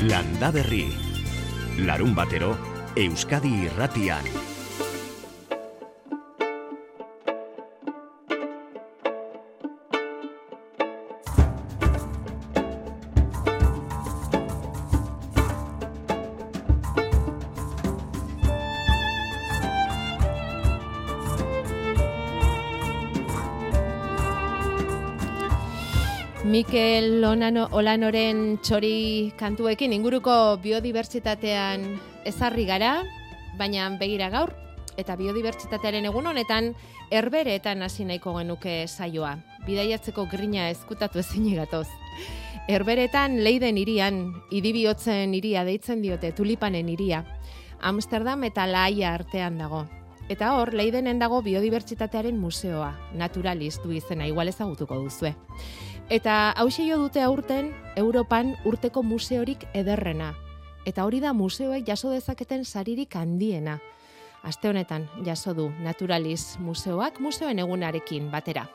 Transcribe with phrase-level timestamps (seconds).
[0.00, 0.92] Landa Berri.
[1.78, 2.52] Larun batero,
[2.96, 4.45] Euskadi irratian.
[27.36, 31.82] Onano, Olanoren txori kantuekin inguruko biodibertsitatean
[32.24, 33.02] ezarri gara,
[33.60, 34.54] baina begira gaur,
[34.96, 36.70] eta biodibertsitatearen egun honetan,
[37.12, 39.34] herbereetan hasi nahiko genuke saioa.
[39.66, 41.90] Bidaiatzeko grina ezkutatu ezin gatoz.
[42.72, 47.20] Herberetan leiden irian, idibiotzen iria deitzen diote, tulipanen iria.
[47.84, 49.84] Amsterdam eta Laia artean dago.
[50.32, 55.36] Eta hor, leidenen dago biodibertsitatearen museoa, naturalistu izena, igual ezagutuko duzue.
[56.06, 60.34] Eta hause jo dute aurten Europan urteko museorik ederrena.
[60.86, 63.80] Eta hori da museoek jaso dezaketen saririk handiena.
[64.46, 68.68] Aste honetan jaso du Naturalis museoak museoen egunarekin batera.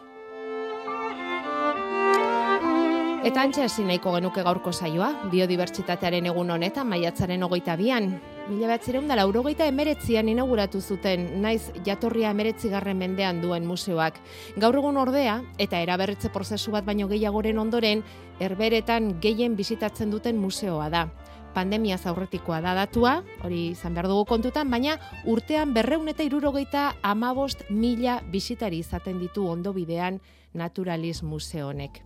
[3.24, 8.18] Eta antxe hasi nahiko genuke gaurko saioa, biodibertsitatearen egun honetan maiatzaren hogeita bian,
[8.50, 14.17] Mila batzireun da laurogeita emeretzian inauguratu zuten, naiz jatorria emeretzi garren mendean duen museoak.
[14.58, 18.02] Gaur egun ordea, eta eraberretze prozesu bat baino gehiagoren ondoren,
[18.42, 21.06] herberetan gehien bisitatzen duten museoa da.
[21.53, 24.97] Pandemia zaurretikoa da datua, hori izan behar dugu kontutan, baina
[25.30, 30.17] urtean berreun eta irurogeita amabost mila bisitari izaten ditu ondo bidean
[30.53, 32.02] Naturalis Museonek.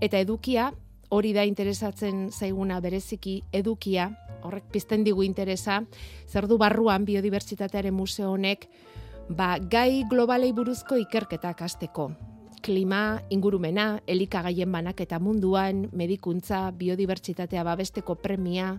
[0.00, 0.72] Eta edukia,
[1.12, 4.08] hori da interesatzen zaiguna bereziki edukia,
[4.42, 5.82] horrek pizten digu interesa,
[6.26, 8.64] zer du barruan biodibertsitatearen museo honek,
[9.28, 12.10] ba, gai globalei buruzko ikerketak hasteko.
[12.62, 18.76] Klima, ingurumena, elikagaien banaketa munduan, medikuntza, biodibertsitatea babesteko premia,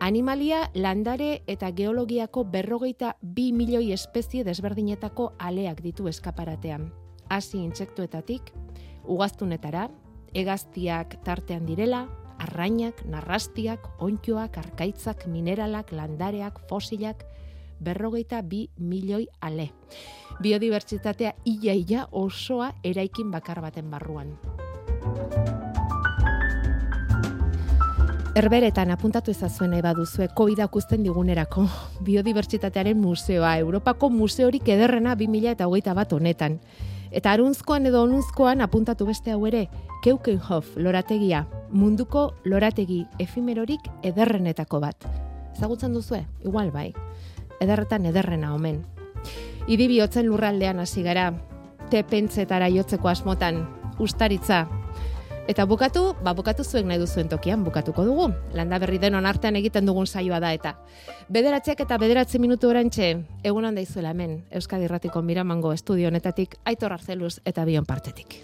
[0.00, 6.88] animalia, landare eta geologiako berrogeita bi milioi espezie desberdinetako aleak ditu eskaparatean.
[7.28, 8.54] Hasi intsektuetatik,
[9.04, 9.90] ugaztunetara,
[10.34, 12.06] egaztiak tartean direla,
[12.40, 17.24] arrainak, narrastiak, ontioak, arkaitzak, mineralak, landareak, fosilak,
[17.80, 19.70] berrogeita bi milioi ale.
[20.40, 24.36] Biodibertsitatea ia-ia osoa eraikin bakar baten barruan.
[28.30, 31.64] Herberetan apuntatu ezazuen nahi baduzue COVID akusten digunerako
[32.06, 36.60] biodibertsitatearen museoa, Europako museorik ederrena 2000 eta hogeita bat honetan.
[37.10, 39.66] Eta arunzkoan edo onuzkoan apuntatu beste hau ere,
[40.04, 45.06] Keukenhof lorategia, munduko lorategi efimerorik ederrenetako bat.
[45.58, 46.22] Zagutzen duzue?
[46.44, 46.92] Igual bai.
[47.60, 48.84] Ederretan ederrena omen.
[49.66, 51.32] Idi bihotzen lurraldean hasi gara,
[51.90, 53.64] te pentsetara jotzeko asmotan,
[53.98, 54.66] ustaritza,
[55.48, 58.28] Eta bukatu, ba bukatu zuen nahi duzuen tokian bukatuko dugu.
[58.54, 60.76] Landa berri denon artean egiten dugun saioa da eta.
[61.28, 63.10] Bederatziak eta bederatzi minutu orantxe,
[63.42, 68.40] egun handa izuela hemen, Euskadi Ratiko Miramango estudio honetatik, Aitor Arzeluz eta Bion partetik.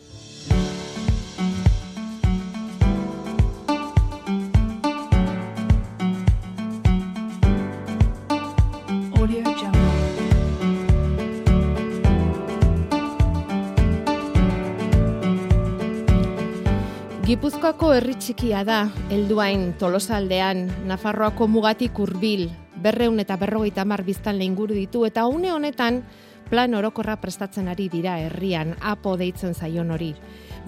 [17.27, 22.45] Gipuzkoako herri txikia da, helduain tolosaldean, Nafarroako mugatik hurbil,
[22.85, 26.05] berreun eta berrogeita mar biztan inguru ditu, eta une honetan
[26.47, 30.13] plan orokorra prestatzen ari dira herrian, apo deitzen zaion hori.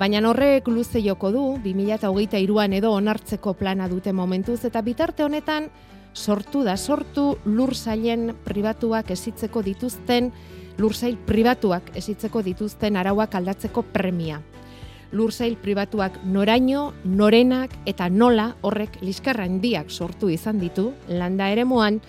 [0.02, 5.70] Baina horrek luze joko du, 2008 iruan edo onartzeko plana dute momentuz, eta bitarte honetan
[6.12, 10.32] sortu da, sortu lur zailen pribatuak esitzeko dituzten,
[10.76, 10.92] lur
[11.25, 14.42] pribatuak esitzeko dituzten arauak aldatzeko premia
[15.12, 22.00] lursail pribatuak noraino, norenak eta nola horrek liskarra handiak sortu izan ditu landa eremuan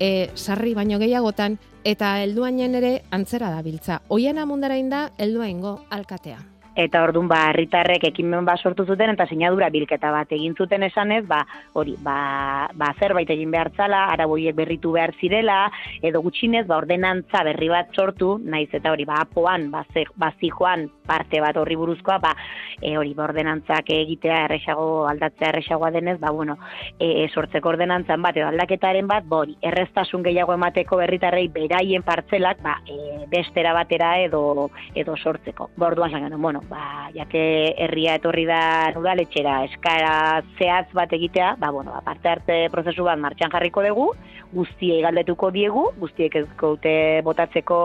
[0.00, 4.02] e, sarri baino gehiagotan eta helduainen ere antzera dabiltza.
[4.08, 9.70] Oian amundarain da helduaingo alkatea eta ordun ba herritarrek ekimen ba sortu zuten eta sinadura
[9.72, 11.40] bilketa bat egin zuten esanez ba
[11.72, 15.70] hori ba ba zerbait egin behartzala araboiek berritu behar zirela
[16.02, 19.84] edo gutxinez ba ordenantza berri bat sortu naiz eta hori ba apoan ba
[20.16, 22.34] ba joan parte bat horri buruzkoa ba
[22.80, 26.58] e, hori ba ordenantzak egitea erresago aldatzea erresagoa denez ba bueno
[26.98, 32.02] e, e, sortzeko ordenantzan bat edo aldaketaren bat ba hori errestasun gehiago emateko berritarrei beraien
[32.02, 35.70] partzelak ba e, bestera batera edo edo sortzeko.
[35.76, 37.42] Ba orduan bueno ba, jake
[37.84, 43.20] herria etorri da udaletxera eskara zehaz bat egitea, ba, bueno, ba, parte arte prozesu bat
[43.20, 44.08] martxan jarriko dugu,
[44.52, 47.78] guztiei galdetuko diegu, guztiek ezkote botatzeko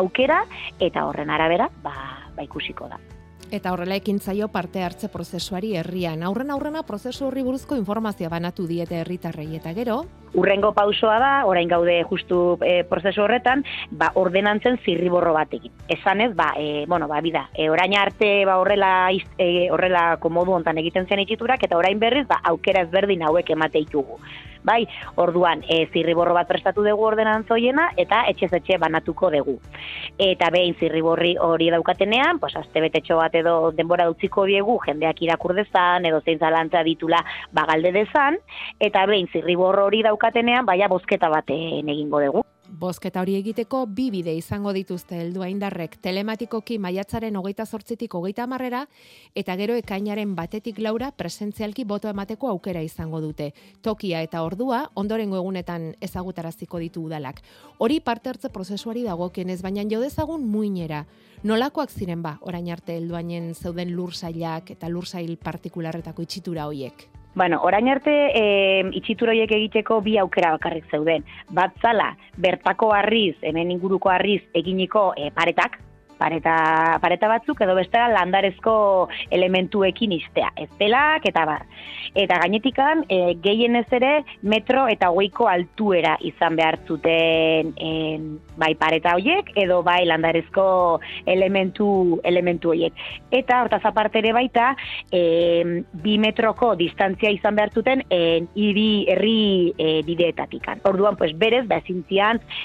[0.00, 0.44] aukera,
[0.80, 1.94] eta horren arabera, ba,
[2.36, 3.00] ba ikusiko da.
[3.54, 6.24] Eta horrela ekin zaio parte hartze prozesuari herrian.
[6.26, 10.02] Aurren aurrena prozesu horri buruzko informazioa banatu diete herritarrei eta gero.
[10.34, 15.72] Urrengo pausoa da, orain gaude justu e, prozesu horretan, ba, ordenantzen zirriborro batekin.
[15.88, 20.56] Esan ez, ba, e, bueno, ba, bida, e, orain arte ba, horrela, e, horrela komodu
[20.56, 24.18] hontan egiten zen itxiturak, eta orain berriz, ba, aukera ezberdin hauek emateitugu
[24.64, 24.88] bai,
[25.20, 29.58] orduan, e, zirriborro bat prestatu dugu ordenantzoiena, eta etxe etxe banatuko dugu.
[30.18, 35.54] Eta behin zirriborri hori daukatenean, pues, azte betetxo bat edo denbora utziko diegu, jendeak irakur
[35.54, 37.20] dezan, edo zein zalantza ditula
[37.52, 38.38] bagalde dezan,
[38.80, 40.23] eta behin zirriborro hori daukatenean,
[40.64, 42.42] baina bozketa baten egingo dugu.
[42.74, 48.86] Bozketa hori egiteko bi bide izango dituzte heldua indarrek telematikoki maiatzaren hogeita zortzitik hogeita marrera
[49.34, 53.52] eta gero ekainaren batetik laura presentzialki boto emateko aukera izango dute.
[53.82, 57.42] Tokia eta ordua ondorengo egunetan ezagutaraziko ditu udalak.
[57.78, 61.04] Hori parte hartze prozesuari dagokienez baina jo dezagun muinera.
[61.44, 67.23] Nolakoak ziren ba, orain arte helduainen zeuden lursailak eta lursail partikularretako itxitura hoiek?
[67.34, 68.42] Bueno, orain arte e,
[68.94, 71.24] itxituroiek egiteko bi aukera bakarrik zeuden.
[71.50, 75.80] Bat zala, bertako harriz, hemen inguruko harriz eginiko e, paretak,
[76.18, 78.74] pareta, pareta batzuk edo bestela landarezko
[79.30, 80.52] elementuekin istea.
[80.56, 81.66] Ez pelak eta bar.
[82.14, 84.12] Eta gainetikan, e, gehienez ere
[84.42, 87.90] metro eta hogeiko altuera izan behar zuten e,
[88.60, 92.94] bai pareta hoiek edo bai landarezko elementu elementu hoiek.
[93.34, 94.74] Eta hortaz aparte ere baita,
[95.10, 100.84] e, bi metroko distantzia izan behar zuten e, iri herri e, bideetatikan.
[100.88, 101.80] Orduan, pues, berez, ba,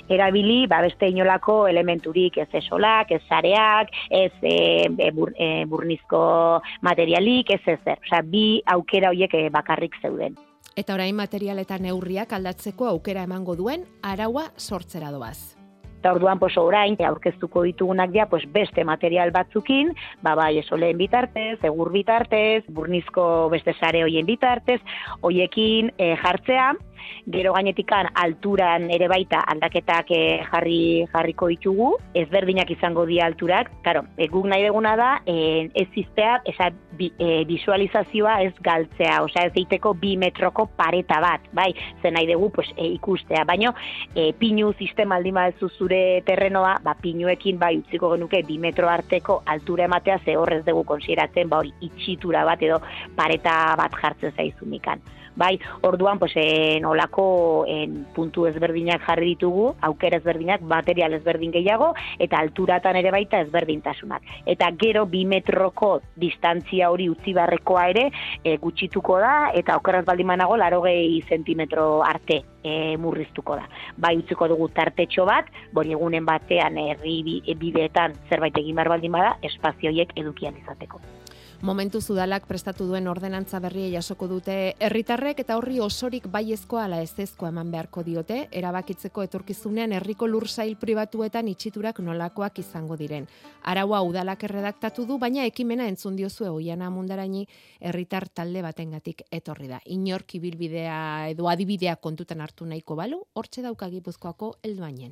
[0.09, 4.87] erabili, ba, beste inolako elementurik, ez esolak, ez sareak, ez e,
[5.37, 7.99] e, burnizko materialik, ez ez zer.
[8.05, 10.35] Osa, bi aukera horiek e, bakarrik zeuden.
[10.75, 15.55] Eta orain material eta neurriak aldatzeko aukera emango duen araua sortzera doaz.
[15.99, 19.91] Eta orduan, pues, orain, aurkeztuko ditugunak ja, pues, beste material batzukin,
[20.23, 24.79] ba, bai, esoleen bitartez, egur bitartez, burnizko beste sare hoien bitartez,
[25.19, 26.71] hoiekin e, jartzea,
[27.29, 34.05] gero gainetikan alturan ere baita aldaketak e, jarri jarriko ditugu, ezberdinak izango dira alturak, claro,
[34.17, 39.47] e, guk nahi deguna da e, ez iztea, esa bi, e, visualizazioa ez galtzea, osea
[39.49, 41.69] ez eiteko bi metroko pareta bat, bai,
[42.01, 43.73] zen nahi dugu pues, e, ikustea, baino
[44.15, 49.41] e, pinu sistema aldi madezu zure terrenoa, ba, pinuekin bai utziko genuke bi metro arteko
[49.45, 52.81] altura ematea ze horrez dugu konsideratzen, ba hori itxitura bat edo
[53.15, 55.01] pareta bat jartzen zaizumikan
[55.35, 61.93] bai, orduan, pues, en, olako en, puntu ezberdinak jarri ditugu, aukera ezberdinak, material ezberdin gehiago,
[62.19, 64.23] eta alturatan ere baita ezberdintasunak.
[64.45, 68.09] Eta gero, bi metroko distantzia hori utzi barrekoa ere,
[68.43, 73.67] e, gutxituko da, eta okeraz baldin manago, laro gehi zentimetro arte e, murriztuko da.
[73.97, 79.37] Bai utziko dugu tartetxo bat, bori egunen batean herri bideetan zerbait egin bar baldin bada,
[79.51, 81.01] espazioiek edukian izateko.
[81.61, 87.49] Momentu zudalak prestatu duen ordenantza berria jasoko dute herritarrek eta horri osorik baiezkoa ala ezezkoa
[87.51, 93.27] eman beharko diote, erabakitzeko etorkizunean herriko lursail pribatuetan itxiturak nolakoak izango diren.
[93.67, 97.43] Araua udalak erredaktatu du, baina ekimena entzun diozu egoiana mundaraini
[97.81, 99.83] herritar talde batengatik etorri da.
[99.83, 105.11] Inork ibilbidea edo adibidea kontutan hartu nahiko balu, hortxe dauka gipuzkoako elduainen.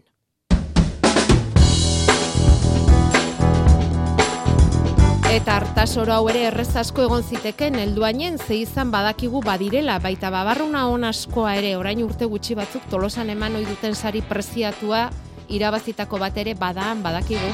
[5.27, 10.85] Eta hartasoro hau ere errez asko egon ziteken helduainen ze izan badakigu badirela baita babarruna
[10.87, 15.09] on askoa ere orain urte gutxi batzuk tolosan eman ohi duten sari preziatua
[15.51, 17.51] irabazitako bat ere badaan badakigu.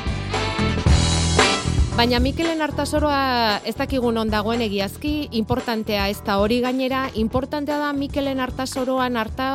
[1.97, 7.91] Baina Mikelen hartasoroa ez dakigun on dagoen egiazki, importantea ez da hori gainera, importantea da
[7.93, 9.49] Mikelen hartasoroan harta,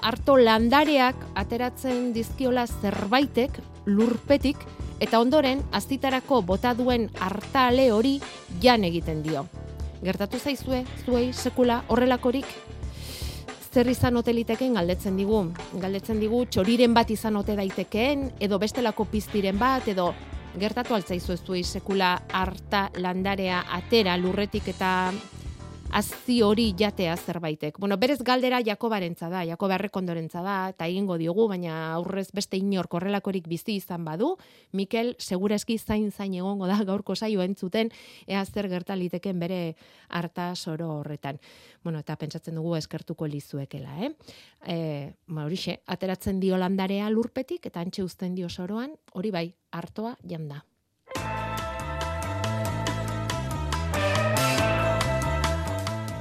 [0.00, 4.60] harto landareak ateratzen dizkiola zerbaitek, lurpetik,
[5.02, 8.20] eta ondoren azitarako bota duen hartale hori
[8.62, 9.46] jan egiten dio.
[10.02, 12.46] Gertatu zaizue, zuei, sekula, horrelakorik,
[13.72, 15.44] zer izan hoteliteken galdetzen digu.
[15.82, 20.12] Galdetzen digu txoriren bat izan ote daitekeen, edo bestelako piztiren bat, edo
[20.58, 24.90] gertatu altzaizu ez zuei sekula harta landarea atera lurretik eta
[25.92, 27.76] azti hori jatea zerbaitek.
[27.78, 32.88] Bueno, berez galdera Jakobarentza da, Jakoba Errekondorentza da, eta egingo diogu, baina aurrez beste inor
[32.88, 34.32] korrelakorik bizi izan badu,
[34.72, 37.92] Mikel segurazki zain zain egongo da gaurko saio entzuten,
[38.26, 39.60] ea zer gertaliteken bere
[40.08, 41.38] harta soro horretan.
[41.84, 44.12] Bueno, eta pentsatzen dugu eskertuko lizuekela, eh?
[44.64, 44.78] E,
[45.28, 50.64] horixe, ateratzen dio landarea lurpetik, eta antxe uzten dio soroan, hori bai, hartoa janda.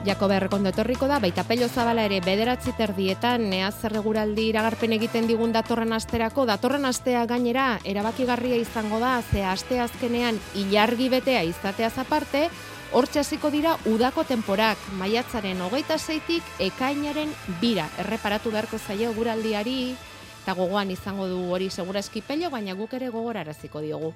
[0.02, 5.54] Jakobe errekondo etorriko da, baita pello zabala ere bederatzi terdietan, neaz zerreguraldi iragarpen egiten digun
[5.54, 12.48] datorren asterako, datorren astea gainera, erabakigarria izango da, ze aste azkenean ilargi betea izateaz aparte,
[12.92, 17.30] Hortxe hasiko dira udako temporak, maiatzaren hogeita zeitik ekainaren
[17.62, 17.86] bira.
[18.04, 19.94] Erreparatu beharko zaio guraldiari,
[20.42, 24.12] eta gogoan izango du hori segura eskipello, baina guk ere gogoraraziko diogu.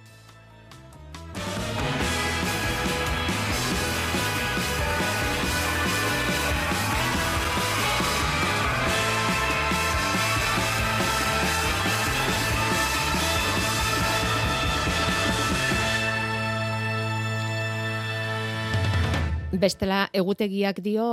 [19.66, 21.06] Bestela egutegiak dio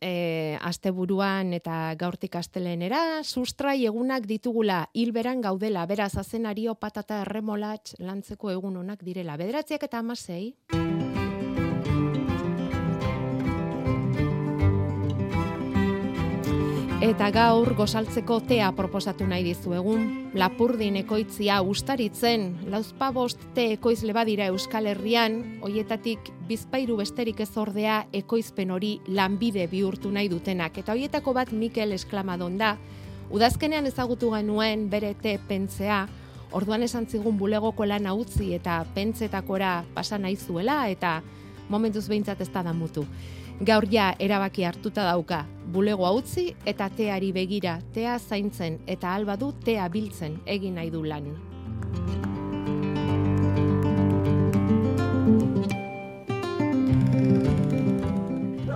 [0.00, 8.54] e, asteburuan eta gaurtik astelenera sustrai egunak ditugula hilberan gaudela beraz azenario patata erremolatx lantzeko
[8.56, 9.36] egun onak direla.
[9.36, 10.54] Bederatziak eta amasei
[16.98, 20.06] Eta gaur gozaltzeko tea proposatu nahi dizu egun.
[20.34, 28.00] Lapurdin ekoitzia ustaritzen, lauzpa bost te ekoizle badira Euskal Herrian, hoietatik bizpairu besterik ez ordea
[28.10, 30.82] ekoizpen hori lanbide bihurtu nahi dutenak.
[30.82, 32.74] Eta hoietako bat Mikel Esklamadon da,
[33.30, 36.02] udazkenean ezagutu genuen bere te pentzea,
[36.50, 41.20] orduan esan zigun bulegoko lan utzi eta pentsetakora pasa nahi zuela, eta
[41.68, 43.06] momentuz behintzat ez da damutu
[43.60, 45.44] gaur ja erabaki hartuta dauka.
[45.72, 51.02] Bulego utzi eta teari begira, tea zaintzen eta alba du tea biltzen egin nahi du
[51.04, 51.32] lan.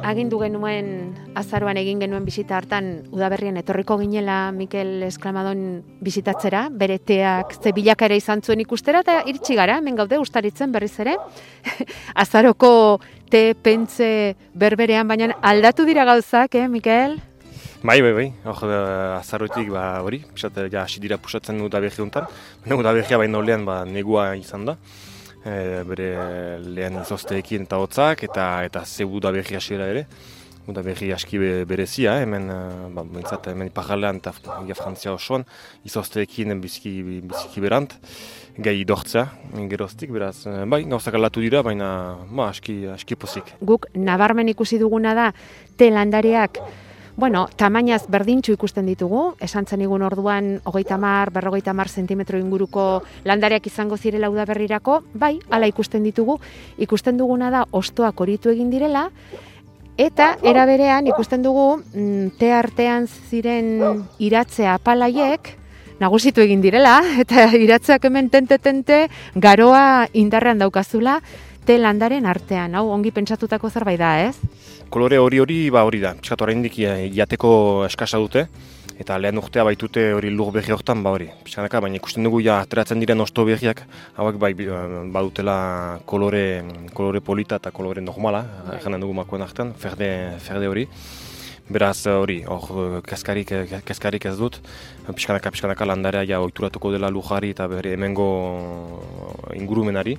[0.02, 0.86] Agindu genuen
[1.38, 5.60] azaroan egin genuen bisita hartan udaberrien etorriko ginela Mikel Esklamadon
[6.02, 10.94] bisitatzera, bere teak ze bilakera izan zuen ikustera eta iritsi gara, hemen gaude ustaritzen berriz
[11.04, 11.14] ere.
[12.24, 12.72] Azaroko
[13.30, 17.20] te pentze berberean, baina aldatu dira gauzak, eh, Mikel?
[17.82, 18.74] Bai, bai, bai, hor
[19.20, 22.26] azarotik ba, hori, pisat, ja, hasi dira pusatzen da behi honetan,
[22.66, 24.76] baina da behia baino lehen ba, negua izan da,
[25.44, 26.12] e, bere
[26.62, 30.06] lehen izozteekin eta hotzak, eta eta zebu da behi hasiera ere,
[30.70, 32.44] Uda berri aski berezia, hemen,
[32.94, 33.02] ba,
[33.50, 34.30] hemen iparralean eta
[34.68, 35.42] ja, Frantzia osoan,
[35.88, 36.92] izozteekin biziki,
[37.26, 37.96] biziki berant
[38.62, 39.24] gai dortzea,
[39.70, 41.88] geroztik, beraz, eh, bai, gauzak alatu dira, baina,
[42.30, 43.50] ba, aski, aski pozik.
[43.60, 45.28] Guk, nabarmen ikusi duguna da,
[45.76, 46.60] te landareak,
[47.16, 53.02] bueno, tamainaz berdintxu ikusten ditugu, esan zen igun orduan, hogeita mar, berrogeita mar zentimetro inguruko
[53.24, 56.38] landareak izango zirela uda berrirako, bai, ala ikusten ditugu,
[56.78, 59.10] ikusten duguna da, ostoak horitu egin direla,
[60.00, 65.50] Eta era berean ikusten dugu mm, te artean ziren iratzea apalaiek
[66.00, 69.04] nagusitu egin direla, eta iratzeak hemen tente-tente
[69.34, 71.20] garoa indarrean daukazula,
[71.64, 74.36] te landaren artean, hau ongi pentsatutako zerbait da, ez?
[74.92, 76.64] Kolore hori hori, ba hori da, txikatu horrein
[77.14, 77.52] jateko
[77.86, 78.46] eskasa dute,
[78.98, 82.58] eta lehen urtea baitute hori lur berri hortan, ba hori, pixkanaka, baina ikusten dugu ja
[82.60, 83.84] ateratzen diren osto berriak,
[84.18, 84.52] hauek bai
[85.14, 86.44] badutela kolore,
[86.92, 88.44] kolore polita eta kolore normala,
[88.82, 90.88] janen dugu makoen artean, ferde, ferde hori.
[91.72, 93.52] Beraz hori, hor kaskarik,
[93.86, 94.58] kaskarik ez dut,
[95.06, 98.26] pixkanaka, pixkanaka landarea ja oituratuko dela lujari eta bere hemengo
[99.54, 100.18] ingurumenari.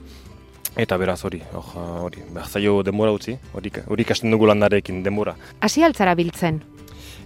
[0.74, 3.70] Eta beraz hori, hori, behar zaio denbora utzi, hori
[4.01, 5.36] ikasten dugu landarekin denbora.
[5.62, 6.63] Asi altzara biltzen?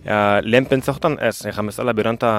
[0.06, 2.30] Ja, lehen pentsa ez, egin bezala beranta,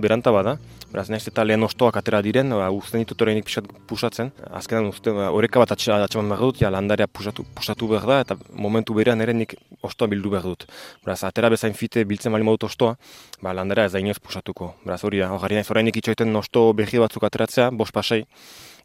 [0.00, 0.56] beranta bada.
[0.92, 4.30] Beraz, nahiz eta lehen ostoak atera diren, ba, usten ditut horreinik pixat pusatzen.
[4.56, 8.36] Azkenan, uste, ba, horreka bat atxeman behar dut, ja, landarea pusatu, pusatu behar da, eta
[8.52, 9.52] momentu berean ere nik
[9.84, 10.64] ostoa bildu behar dut.
[11.04, 12.96] Beraz, atera bezain fite biltzen bali modut ostoa,
[13.42, 14.72] ba, landarea ez da inoz pusatuko.
[14.86, 18.22] Beraz, hori da, hori nahiz horreinik itxoiten osto behi batzuk ateratzea, bos pasai,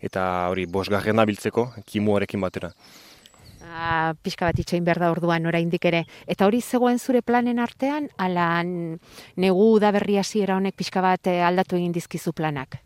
[0.03, 2.73] eta hori, bos garrena biltzeko, kimuarekin batera
[4.23, 6.03] pixka bat itxein behar da orduan oraindik ere.
[6.27, 11.41] Eta hori zegoen zure planen artean, ala negu da berri hasiera honek pixka bat eh,
[11.45, 12.79] aldatu egin dizkizu planak?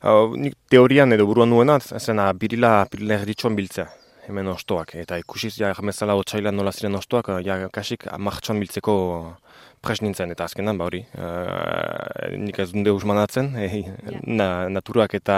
[0.00, 3.18] Uh, nik teorian edo buruan nuena, zena birila, birila
[3.56, 3.86] biltzea,
[4.30, 4.94] hemen ostoak.
[5.02, 8.96] Eta ikusiz, ja, jamezala otxailan nola ziren ostoak, ja, kasik amartxoan biltzeko
[9.80, 13.82] pres nintzen, eta azkenan, ba hori, uh, nik ez dunde usmanatzen, e,
[14.28, 15.36] na, naturak eta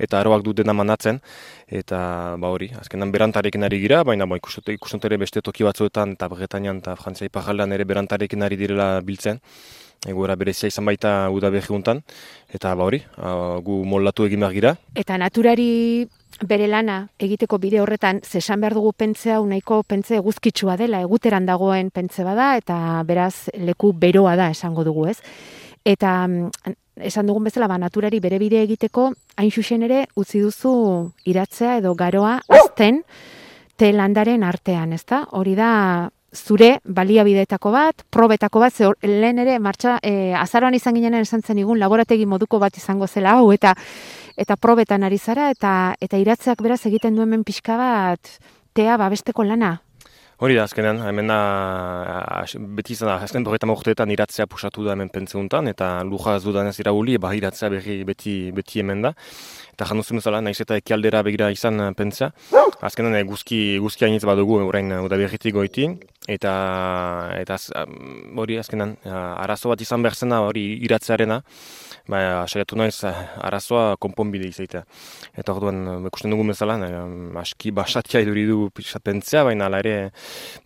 [0.00, 1.20] eta aroak du dena manatzen,
[1.68, 2.00] eta
[2.40, 6.80] ba hori, azkenan berantarekin ari gira, baina ba, ikusten ere beste toki batzuetan, eta Bretañan
[6.80, 9.42] eta Frantzia iparaldean ere berantarekin ari direla biltzen,
[10.06, 11.80] egoera berezia izan baita uda behi
[12.54, 13.02] eta ba hori,
[13.62, 14.76] gu mollatu egin behar gira.
[14.94, 16.06] Eta naturari
[16.44, 21.00] bere lana egiteko bide horretan zesan behar dugu pentzea nahiko pentze eguzkitsua dela.
[21.00, 25.18] Eguteran dagoen pentze bada eta beraz leku beroa da esango dugu ez?
[25.84, 26.74] Eta mm,
[27.08, 31.94] esan dugun bezala ba naturari bere bide egiteko hain xuxen ere utzi duzu iratzea edo
[31.94, 33.02] garoa azten
[33.76, 35.26] te landaren artean ezta?
[35.32, 41.14] Hori da zure baliabidetako bat, probetako bat, ze lehen ere, martxa, e, azaroan izan ginen
[41.14, 43.74] esan zen igun, laborategi moduko bat izango zela hau, eta
[44.36, 48.38] eta probetan ari zara, eta, eta iratzeak beraz egiten duen pixka bat,
[48.74, 49.78] tea babesteko lana,
[50.36, 51.36] Hori da, azkenean, hemen da,
[52.76, 56.68] beti izan da, azken borretan urteetan iratzea pusatu da hemen pentseuntan, eta luja ez dudan
[56.68, 59.14] ez irauli, ba iratzea berri beti, beti hemen da.
[59.72, 62.28] Eta janduzu zala, nahiz eta ekialdera begira izan pentsea.
[62.84, 65.88] Azkenean, guzki, guzki hainitz badugu, orain, udaberritik goiti,
[66.26, 66.52] eta,
[67.38, 67.56] eta
[68.36, 71.40] hori azkenean, arazo bat izan behar zena, hori iratzearena,
[72.10, 74.84] ba, saiatu naiz arazoa konponbide izaita.
[75.38, 76.78] Eta orduan, ikusten dugu bezala,
[77.42, 79.96] aski basatia iduri du pisatentzea, baina ala ere,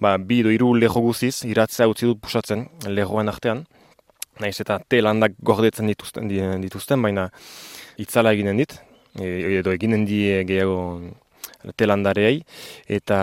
[0.00, 3.64] ba, bi do iru leho guziz, iratzea utzi dut pusatzen, lehoan artean.
[4.40, 6.30] Naiz eta te landak gordetzen dituzten,
[6.62, 7.28] dituzten baina
[8.00, 8.78] itzala eginen dit,
[9.20, 10.80] edo eginen di gehiago
[11.76, 12.40] telandareei,
[12.88, 13.18] eta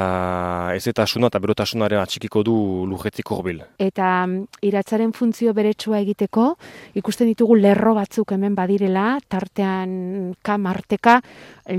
[0.76, 2.58] ez eta asuna eta berotasunaren atxikiko du
[2.90, 3.64] lujetik horbil.
[3.82, 6.52] Eta mm, iratzaren funtzio beretsua egiteko,
[7.00, 11.20] ikusten ditugu lerro batzuk hemen badirela, tartean kamarteka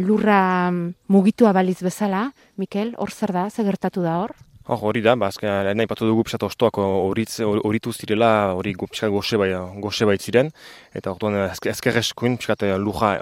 [0.02, 4.34] lurra mm, mugitua baliz bezala, Mikel, hor zer da, gertatu da hor?
[4.68, 9.40] Hor, hori da, bazka, ba, nahi patu dugu pisatu ostoak horitu zirela, hori pisatu goxe
[9.40, 10.50] bai, goxe ziren,
[10.92, 13.14] eta orduan ezkerrezkoin pisatu luja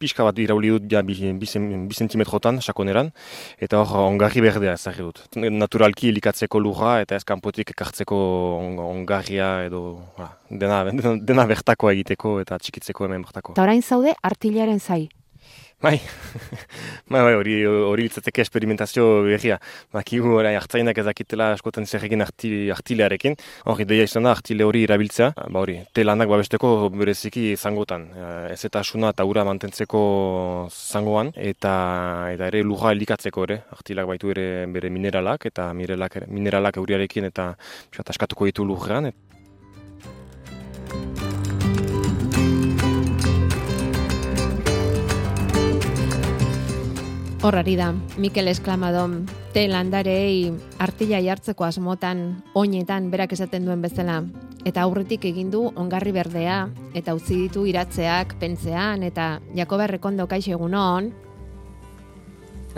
[0.00, 1.48] pixka bat irauli dut ja bi, bi,
[1.88, 3.10] bi zentimetrotan, sakoneran,
[3.62, 5.22] eta hor ongarri berdea ezagri dut.
[5.34, 8.18] Naturalki likatzeko lurra eta ez kanpotik ekartzeko
[8.88, 9.82] ongarria edo
[10.50, 13.56] dena, dena, dena bertakoa egiteko eta txikitzeko hemen bertako.
[13.56, 15.04] Eta orain zaude artilaren zai,
[15.84, 15.98] Bai,
[17.12, 19.58] bai, bai, hori hori litzateke esperimentazio berria.
[19.92, 23.36] Bakigu hori hartzainak ezakitela askotan zer egin artilearekin.
[23.68, 25.34] Hori deia izan da artile hori irabiltzea.
[25.36, 28.08] Ba hori, telanak babesteko bereziki zangotan.
[28.54, 30.00] Ez eta asuna eta ura mantentzeko
[30.72, 31.34] zangoan.
[31.36, 31.74] Eta,
[32.32, 33.60] eta ere luja elikatzeko ere.
[33.76, 34.48] Artilak baitu ere
[34.78, 37.52] bere mineralak eta mineralak, mineralak euriarekin eta
[38.08, 39.12] askatuko ditu lujrean.
[47.44, 49.18] Horrari da, Mikel Esklamadon,
[49.52, 50.48] te landarei
[50.80, 52.22] artila jartzeko asmotan,
[52.56, 54.22] oinetan, berak esaten duen bezala.
[54.64, 56.62] Eta aurretik egin du ongarri berdea,
[56.96, 61.10] eta utzi ditu iratzeak, pentzean, eta Jakoba Rekondo kaixo egun hon.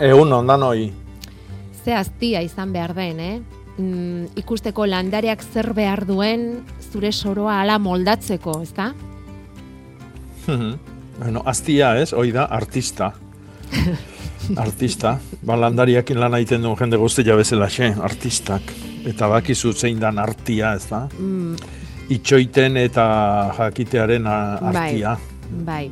[0.09, 0.91] Egun ondan hoi.
[1.85, 3.39] Ze aztia izan behar den, eh?
[3.77, 8.91] Mm, ikusteko landareak zer behar duen zure soroa ala moldatzeko, ezta?
[10.51, 13.13] bueno, aztia ez, hoi da, artista.
[14.55, 18.71] artista, balandariakin lan egiten duen jende guztia bezala xe, artistak.
[19.07, 21.07] Eta bakizu zein dan artia, ez da?
[21.19, 21.55] Mm.
[22.15, 23.07] Itxoiten eta
[23.57, 25.17] jakitearen artia.
[25.51, 25.83] Bai, bai.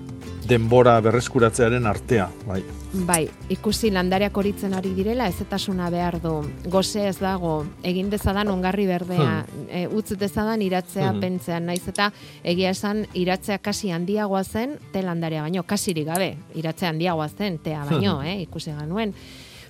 [0.48, 2.62] Denbora berreskuratzearen artea, bai.
[3.04, 6.32] Bai, ikusi landareak horitzen ari direla, ez etasuna behar du.
[6.72, 9.66] Goze ez dago, egin dezadan ongarri berdea, hmm.
[9.68, 11.20] e, utz dezadan iratzea hmm.
[11.24, 12.08] pentzean, naiz eta
[12.44, 17.84] egia esan iratzea kasi handiagoa zen, te landarea baino, kasiri gabe, iratzea handiagoa zen, tea
[17.84, 18.28] baino, hmm.
[18.32, 19.12] eh, ikusi ganuen.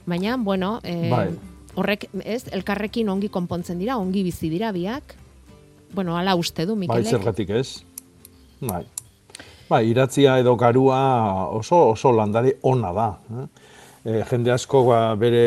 [0.06, 1.30] Baina, bueno, e, bai.
[1.76, 5.18] horrek, ez, elkarrekin ongi konpontzen dira, ongi bizi dira biak,
[5.96, 7.10] bueno, ala uste du, Mikelek.
[7.10, 7.70] Bai, zergatik ez.
[8.62, 8.84] Bai.
[9.66, 13.08] Ba, iratzia edo garua oso oso landare ona da.
[13.34, 13.46] Eh?
[14.06, 15.42] E, jende asko ba, bere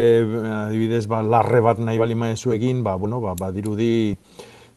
[0.64, 4.16] adibidez ba, larre bat nahi bali maezu egin, ba, bueno, ba, badirudi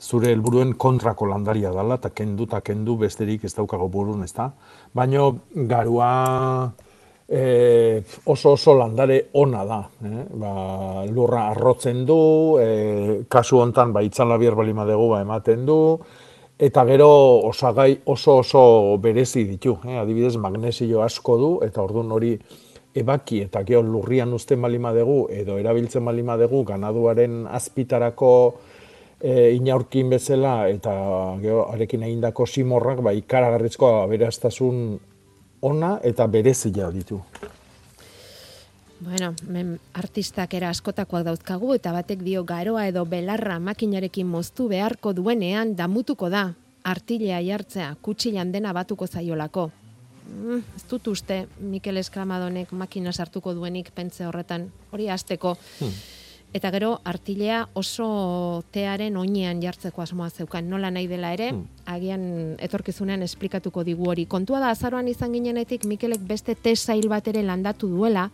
[0.01, 4.51] zure helburuen kontrako landaria dela, eta kendu eta kendu besterik ez daukago burun, ez da?
[4.93, 5.25] Baina
[5.73, 6.11] garua
[7.25, 9.81] e, oso oso landare ona da.
[10.05, 10.25] Eh?
[10.37, 10.51] Ba,
[11.09, 12.21] lurra arrotzen du,
[12.61, 14.85] e, kasu hontan ba, itzala bier bali ba,
[15.21, 15.81] ematen du,
[16.61, 17.09] eta gero
[17.49, 19.97] osagai oso oso berezi ditu, eh?
[19.97, 22.35] adibidez magnesio asko du eta ordun hori
[22.93, 28.33] ebaki eta gero lurrian uzten balima dugu edo erabiltzen balima dugu ganaduaren azpitarako
[29.17, 30.93] e, inaurkin bezala eta
[31.41, 34.99] gero arekin egindako simorrak ba ikaragarrizko aberastazun
[35.61, 37.21] ona eta berezia ditu.
[39.01, 45.15] Bueno, men artistak era askotakoak dauzkagu eta batek dio garoa edo belarra makinarekin moztu beharko
[45.17, 46.51] duenean damutuko da.
[46.83, 49.71] Artilea jartzea, kutsilan dena batuko zaiolako.
[50.29, 55.55] Mm, ez dut uste, Mikel Eskramadonek makina sartuko duenik pentze horretan, hori hasteko.
[55.79, 55.93] Hmm.
[56.53, 61.83] Eta gero, artilea oso tearen oinean jartzeko asmoa zeukan, nola nahi dela ere, hmm.
[61.93, 62.25] agian
[62.59, 64.25] etorkizunean esplikatuko digu hori.
[64.29, 68.29] Kontua da, azaroan izan ginenetik, Mikelek beste te zail bat ere landatu duela,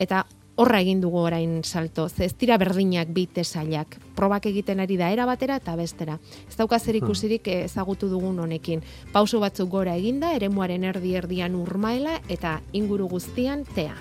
[0.00, 0.24] eta
[0.60, 2.08] horra egin dugu orain salto.
[2.08, 3.96] Ze ez dira berdinak bi tesailak.
[4.16, 6.18] Probak egiten ari da era batera eta bestera.
[6.48, 7.04] Ez dauka zer hmm.
[7.04, 8.82] ikusirik ezagutu dugun honekin.
[9.12, 13.94] Pauso batzuk gora eginda, eremuaren erdi erdian urmaela eta inguru guztian tea.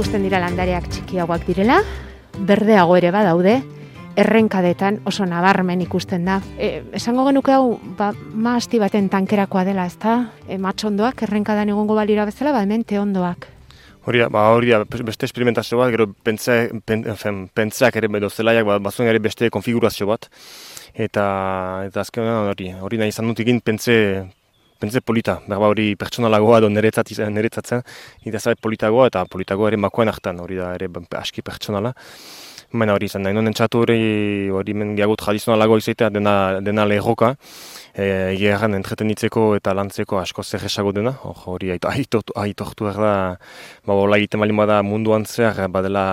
[0.00, 1.74] ikusten dira landareak txikiagoak direla,
[2.48, 3.58] berdeago ere badaude,
[4.20, 6.40] errenkadetan oso nabarmen ikusten da.
[6.58, 10.18] E, esango genuke hau, ba, maasti baten tankerakoa dela, ezta?
[10.48, 13.48] E, matxondoak errenkadan egongo balira bezala, ba, hemen teondoak.
[14.08, 17.04] Hori ba, hori da, beste experimentazio bat, gero pentsa, pen,
[17.54, 20.30] pentsak ere edo zelaiak ba, bazuen ere beste konfigurazio bat.
[20.94, 21.24] Eta,
[21.86, 23.94] eta azken hori, hori nahi izan dut egin pentse,
[24.80, 27.82] pentze polita, berba hori pertsonalagoa edo niretzat, niretzatzen,
[28.26, 30.88] eta zabet politagoa eta politagoa ere makoen hartan, hori da ere
[31.20, 31.94] aski pertsonala.
[32.70, 34.02] Baina hori izan da, inoen txatu hori,
[34.54, 37.32] hori men gehiago tradizionalago izatea dena, dena lehoka,
[37.94, 38.04] e,
[38.36, 41.16] egeran entretenitzeko eta lantzeko asko zer esago dena,
[41.50, 43.14] hori aitortu behar da,
[43.86, 46.04] ba, hola egiten bali bada munduan zer badela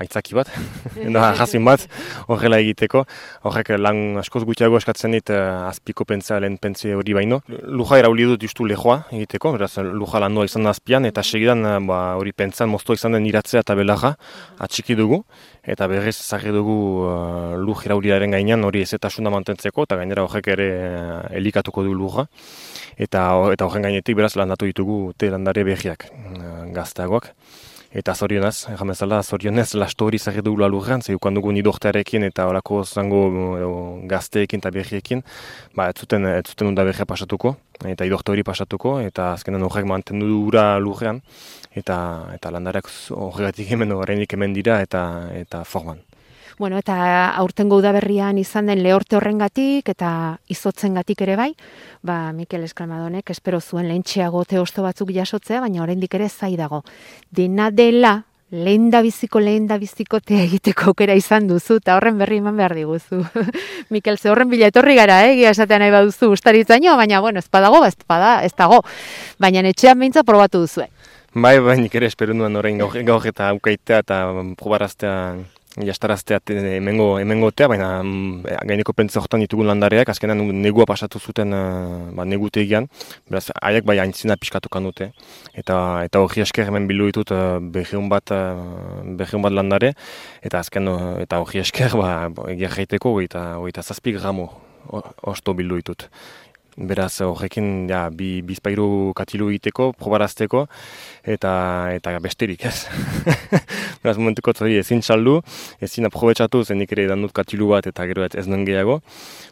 [0.00, 0.48] aitzaki bat,
[1.16, 1.84] da jazin bat,
[2.32, 3.04] horrela egiteko,
[3.44, 7.42] horrek lan askoz gutxiago eskatzen dit uh, azpiko pentsa lehen pentsi hori baino.
[7.48, 11.78] Luja erauli dut justu lehoa egiteko, beraz luja lan izan da azpian, eta segidan eh,
[11.84, 14.14] ba, hori pentsan mozto izan den iratzea eta belarra
[14.64, 15.22] atxiki dugu,
[15.62, 20.68] eta berriz zarri dugu uh, luj irauliaren gainean hori ezetasuna mantentzeko, eta gainera horrek ere
[21.36, 22.24] elikatuko du lurra,
[22.96, 27.34] eta eta horren gainetik beraz landatu ditugu te landare behiak eh, gazteagoak.
[27.88, 32.82] Eta zorionez, jamezala, zorionez, lasto hori zerri dugula lurrean, ze ukan dugu nidortearekin eta horako
[32.84, 33.22] zango
[34.10, 35.22] gazteekin eta behiekin,
[35.74, 37.54] ba, ez zuten, ez zuten unda behia pasatuko,
[37.88, 41.22] eta idorte hori pasatuko, eta azkenan horrek mantendu dura lurrean,
[41.72, 41.96] eta,
[42.36, 46.04] eta landareak horregatik hemen horreinik hemen dira eta, eta forman.
[46.58, 51.52] Bueno, eta aurtengo udaberrian izan den lehorte horrengatik eta izotzengatik ere bai,
[52.02, 56.82] ba Mikel Eskalmadonek espero zuen lehentxeago teosto batzuk jasotzea, baina oraindik ere zai dago.
[57.30, 62.18] Dena dela lehen da biziko, lehen da biziko te egiteko aukera izan duzu, eta horren
[62.18, 63.20] berri eman behar diguzu.
[63.94, 65.36] Mikel, ze horren bila etorri gara, eh?
[65.38, 68.80] Gia esatean nahi baduzu ustaritzaino, baina, bueno, ez badago, ez bada, ez dago.
[69.38, 70.88] Baina etxean behintza probatu duzu,
[71.34, 74.16] Bai, bai, nik ere espero orain gaur eta aukaitea eta
[74.56, 75.36] probaraztea
[75.86, 82.10] jastaraztea hemengo hemengotea baina mm, gaineko pentsa hortan ditugun landareak azkenan negua pasatu zuten uh,
[82.14, 82.88] ba negutegian.
[83.28, 85.10] Beraz haiek bai aintzina piskatukan dute
[85.54, 89.94] eta eta hori esker hemen bildu ditut uh, bat uh, bat landare.
[90.42, 90.88] Eta azken
[91.20, 94.50] eta hori esker ba egia jaiteko eta 27 gramo
[95.22, 96.08] osto bildu ditut
[96.78, 100.60] Beraz, horrekin, ja, bi, bizpairu katilu egiteko, probarazteko,
[101.26, 101.52] eta
[101.90, 102.86] eta besterik, ez.
[104.04, 105.40] Beraz, momentuko zori ezin txaldu,
[105.82, 109.00] ezin aprobetsatu, zenik ere edan dut katilu bat, eta gero ez nuen gehiago.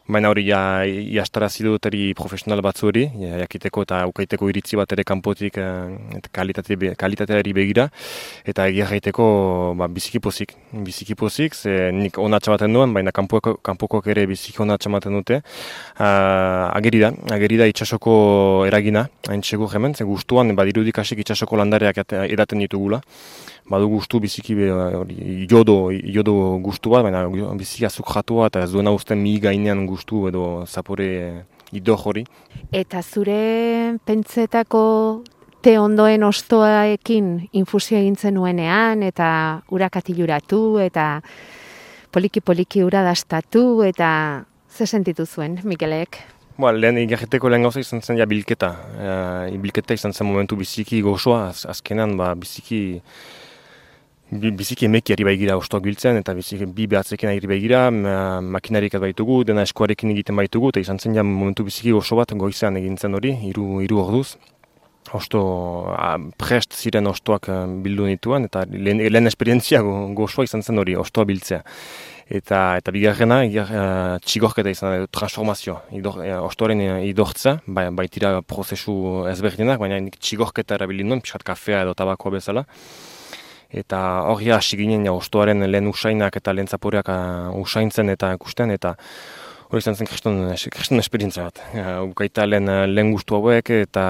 [0.06, 4.94] Baina hori, ja, iastarazi dut eri profesional batzu hori, ja, jakiteko eta ukaiteko iritzi bat
[4.94, 7.88] ere kanpotik, eh, eta kalitate, kalitateari begira,
[8.46, 9.26] eta egia jaiteko,
[9.82, 10.54] ba, biziki pozik,
[10.86, 15.42] biziki pozik, ze nik onatxa baten duen, baina kanpoko, kanpokok ere biziki onatxa baten dute.
[15.96, 18.12] Uh, ageri da, ageri da itxasoko
[18.68, 23.00] eragina, hain txegur hemen, ze guztuan, badirudik hasik itxasoko landareak edaten ditugula.
[23.70, 27.24] Badu guztu biziki hori jodo, jodo guztu bat, baina
[27.58, 31.08] biziki azuk jatua eta ez duena usten mi gainean guztu edo zapore
[31.72, 32.24] ido hori.
[32.72, 35.22] Eta zure pentsetako
[35.62, 41.08] te ondoen ostoaekin infusia egintzen nuenean eta urakatiluratu eta
[42.14, 46.35] poliki-poliki ura dastatu eta ze sentitu zuen, Mikelek?
[46.56, 48.70] Ba, lehen egiageteko lehen gauza izan zen ja bilketa.
[48.96, 53.02] E, bilketa izan zen momentu biziki gozoa, az, azkenan ba, biziki
[54.30, 57.84] biziki emeki ari baigira ostoak biltzen, eta biziki bi behatzekin ari baigira,
[58.42, 62.80] makinarik baitugu, dena eskuarekin egiten baitugu, eta izan zen ja momentu biziki gozo bat goizean
[62.80, 64.32] egintzen hori, iru, iru orduz.
[65.14, 65.44] Osto,
[65.94, 67.52] a, prest ziren ostoak
[67.84, 71.62] bildu nituen, eta lehen, lehen esperientzia gozoa izan zen hori, ostoa biltzea
[72.26, 78.40] eta eta bigarrena uh, txigorketa izan da transformazio idor, uh, ostoren uh, idortza bai, baitira
[78.42, 82.66] prozesu ezberdinak baina txigorketa erabili nuen pixat kafea edo tabakoa bezala
[83.70, 84.00] eta
[84.32, 87.10] hori hasi ginen ja, ostoaren lehen usainak eta lehen zaporeak
[87.62, 88.96] usaintzen eta ikusten eta
[89.66, 91.58] hori izan zen kriston esperientzia bat.
[92.06, 94.04] Ukaita lehen, lehen guztu hauek eta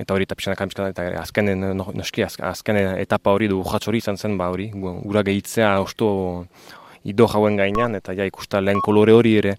[0.00, 4.48] eta hori eta pixanak eta azken, noski, azken etapa hori du urratz izan zen ba
[4.48, 6.46] hori, gura gehitzea osto
[7.04, 9.54] ido jauen gainean, eta ja ikusta lehen kolore hori ere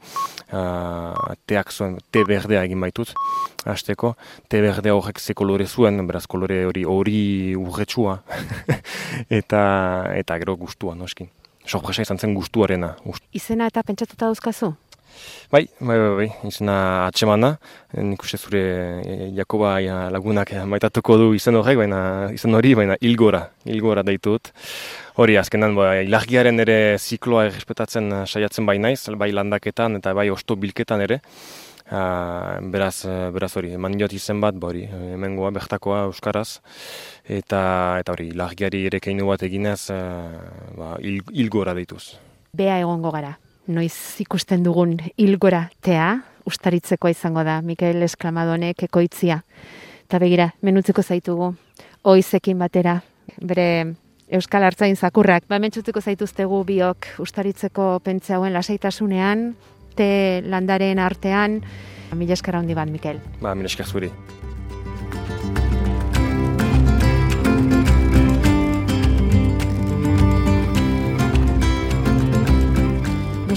[0.54, 3.14] uh, teak zuen, te berdea egin baitut,
[3.66, 4.16] hasteko,
[4.50, 7.22] te berdea horrek ze kolore zuen, beraz kolore hori hori
[7.58, 8.20] urretsua,
[9.42, 9.64] eta,
[10.16, 11.30] eta gero guztua, noski.
[11.66, 12.96] Sorpresa izan zen guztuarena.
[13.38, 14.74] Izena eta pentsatuta dauzkazu?
[15.52, 16.76] Bai, bai, bai, bai, izena
[17.10, 17.50] atxemana,
[18.00, 18.62] nik uste zure
[19.04, 19.74] e, Jakoba
[20.14, 24.54] lagunak maitatuko du izen horrek, baina izen hori, baina ilgora, ilgora daitut.
[25.20, 30.56] Hori, azkenan, bai, ilargiaren ere zikloa errespetatzen saiatzen bai naiz, bai landaketan eta bai osto
[30.56, 31.20] bilketan ere.
[31.92, 33.04] Uh, beraz,
[33.36, 36.62] beraz hori, eman diot izen bat, bori, hemengoa, bertakoa, euskaraz,
[37.28, 37.64] eta
[38.00, 40.40] eta hori, largiari ere keinu bat eginez, uh,
[40.78, 42.14] ba, il, ilgora dituz.
[42.56, 43.34] Bea egongo gara,
[43.68, 43.94] noiz
[44.24, 49.42] ikusten dugun ilgora tea, ustaritzekoa izango da, Mikael Esklamadonek ekoitzia.
[50.06, 51.54] Eta begira, menutzeko zaitugu,
[52.04, 53.00] oizekin batera,
[53.40, 53.68] bere
[54.32, 55.48] Euskal Artzain zakurrak.
[55.52, 59.52] Ba, mentzutzeko zaituztegu biok ustaritzeko pentsa hauen lasaitasunean,
[59.96, 61.60] te landaren artean,
[62.16, 63.20] mila eskara handi bat, Mikel.
[63.42, 64.12] Ba, mila eskara zuri.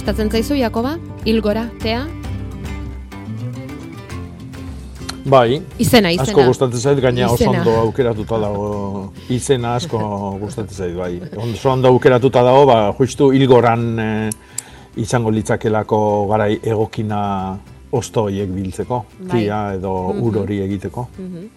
[0.05, 0.99] Gustatzen zaizu, Jakoba?
[1.25, 2.03] Ilgora, tea?
[5.25, 6.27] Bai, izena, izena.
[6.27, 8.67] asko gustatzen zait, gaina oso ondo aukeratuta dago,
[9.33, 10.03] izena asko
[10.43, 11.41] gustatzen zait, bai.
[11.47, 14.11] Oso ondo aukeratuta dago, ba, justu hilgoran e,
[15.01, 16.03] izango litzakelako
[16.35, 17.23] garai egokina
[17.97, 19.47] osto horiek biltzeko, bai.
[19.79, 21.09] edo mm ur hori egiteko.
[21.17, 21.49] Mm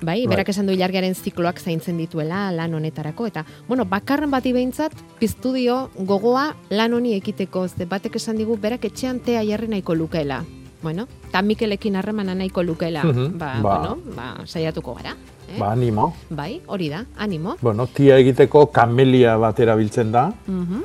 [0.00, 4.52] Bai, bai, berak esan du ilargiaren zikloak zaintzen dituela lan honetarako, eta, bueno, bakarren bati
[4.52, 9.68] behintzat, piztu dio gogoa lan honi ekiteko, ze batek esan digu, berak etxean tea jarri
[9.72, 10.44] nahiko lukeela
[10.86, 15.16] bueno, eta Mikelekin harremana nahiko lukela, ba, ba, bueno, ba, saiatuko gara.
[15.48, 15.58] Eh?
[15.58, 16.12] Ba, animo.
[16.30, 17.56] Bai, hori da, animo.
[17.60, 20.28] Bueno, tia egiteko kamelia bat erabiltzen da.
[20.46, 20.84] Uh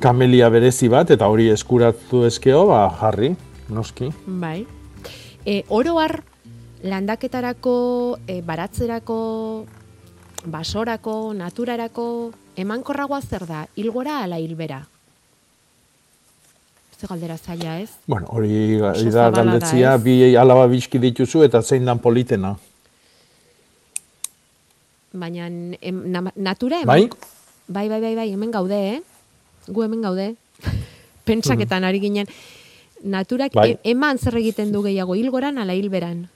[0.00, 3.34] Kamelia berezi bat, eta hori eskuratu ezkeo, ba, jarri,
[3.68, 4.06] noski.
[4.24, 4.64] Bai.
[5.44, 6.22] E, oroar,
[6.82, 9.18] landaketarako, e, baratzerako,
[10.46, 12.06] basorako, naturarako,
[12.56, 14.84] emankorragoa zer da, hilgora ala hilbera?
[17.00, 17.90] ze galdera zaila ez?
[18.06, 18.76] Bueno, hori
[19.10, 22.54] da galdetzia, bi alaba bizki dituzu eta zein dan politena.
[25.12, 25.48] Baina
[26.36, 26.86] natura hemen?
[26.86, 27.08] Bai?
[27.70, 29.00] Bai, bai, bai, bai, hemen gaude, eh?
[29.68, 30.34] Gu hemen gaude.
[31.28, 32.28] Pentsaketan ari ginen.
[33.02, 33.72] Naturak bai.
[33.72, 36.26] E, eman zer egiten du gehiago, hilgoran ala hilberan?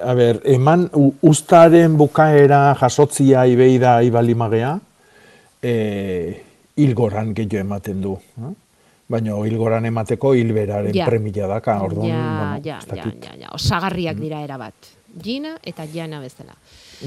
[0.00, 0.88] a ber, eman
[1.20, 4.78] ustaren bukaera jasotzia ibei da ibalimagea,
[5.62, 6.42] e,
[6.80, 8.14] ilgoran gehiago ematen du.
[8.16, 8.54] Eh?
[9.10, 11.08] Baina ilgoran emateko hilberaren ja.
[11.10, 14.22] premila daka, orduan, ja, bueno, ja, ja, ja, ja, osagarriak mm.
[14.22, 14.92] dira erabat.
[15.20, 16.54] Gina eta Jana bezala.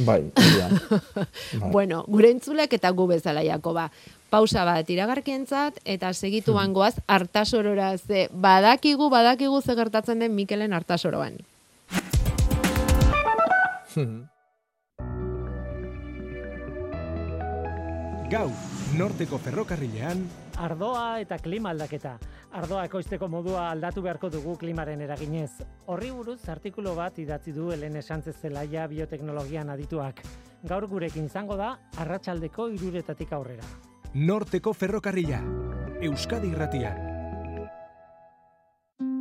[0.04, 0.68] Bai, ja.
[1.62, 1.72] bai.
[1.72, 3.88] bueno, gure entzulek eta gu bezala, Jakoba.
[4.34, 7.06] Pausa bat iragarkientzat eta segitu bangoaz hmm.
[7.06, 11.38] hartasorora ze badakigu, badakigu ze gertatzen den Mikelen hartasoroan.
[18.34, 18.50] Gau,
[18.98, 20.26] norteko ferrokarrilean
[20.58, 22.18] Ardoa eta klima aldaketa.
[22.58, 25.52] Ardoa ekoizteko modua aldatu beharko dugu klimaren eraginez.
[25.86, 30.22] Horri buruz artikulu bat idatzi du Helene Sánchez Zelaia bioteknologian adituak.
[30.64, 33.93] Gaur gurekin izango da arratsaldeko iruretatik aurrera.
[34.14, 35.42] Norteko ferrokarrila.
[36.04, 37.14] Euskadi irratian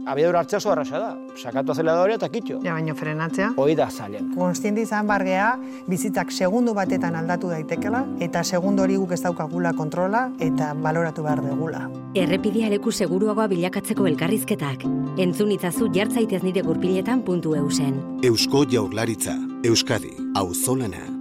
[0.07, 1.11] abiadura hartzea oso arrasa da.
[1.37, 2.59] Sakatu azeladorea eta kitxo.
[2.65, 3.53] Ja, baino frenatzea.
[3.57, 4.33] Hoi da zailen.
[4.35, 5.53] Konstienti izan bargea,
[5.89, 11.43] bizitzak segundu batetan aldatu daitekela, eta segundu hori guk ez daukagula kontrola, eta baloratu behar
[11.45, 11.87] degula.
[12.19, 14.87] Errepidea leku seguruagoa bilakatzeko elkarrizketak.
[15.23, 17.99] Entzun itzazu jartzaitez nire gurpiletan puntu eusen.
[18.27, 19.37] Eusko jaurlaritza.
[19.65, 20.17] Euskadi.
[20.37, 21.12] Auzolana.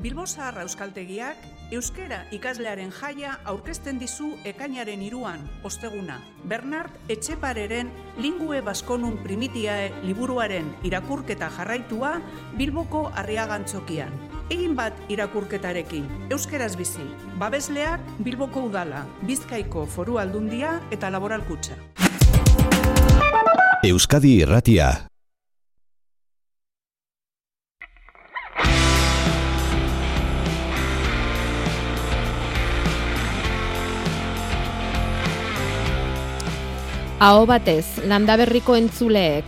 [0.00, 1.42] Bilbo Zaharra Euskaltegiak
[1.76, 6.16] euskera ikaslearen jaia aurkezten dizu ekainaren iruan, osteguna.
[6.48, 12.14] Bernard Etxepareren Lingue Baskonun Primitiae liburuaren irakurketa jarraitua
[12.56, 14.16] Bilboko Arriagantzokian.
[14.50, 17.04] Egin bat irakurketarekin, euskeraz bizi,
[17.38, 21.76] babesleak Bilboko Udala, Bizkaiko Foru Aldundia eta Laboralkutxa.
[23.84, 24.90] Euskadi Irratia
[37.20, 39.44] Aho batez, landaberriko entzuleek,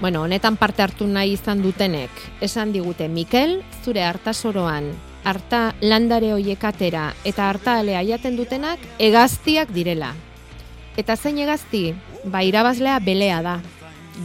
[0.00, 2.12] bueno, honetan parte hartu nahi izan dutenek,
[2.46, 4.86] esan digute, Mikel, zure hartasoroan,
[5.26, 10.12] harta landare hoiekatera eta harta alea jaten dutenak, egaztiak direla.
[10.94, 13.56] Eta zein egazti, ba, irabazlea belea da.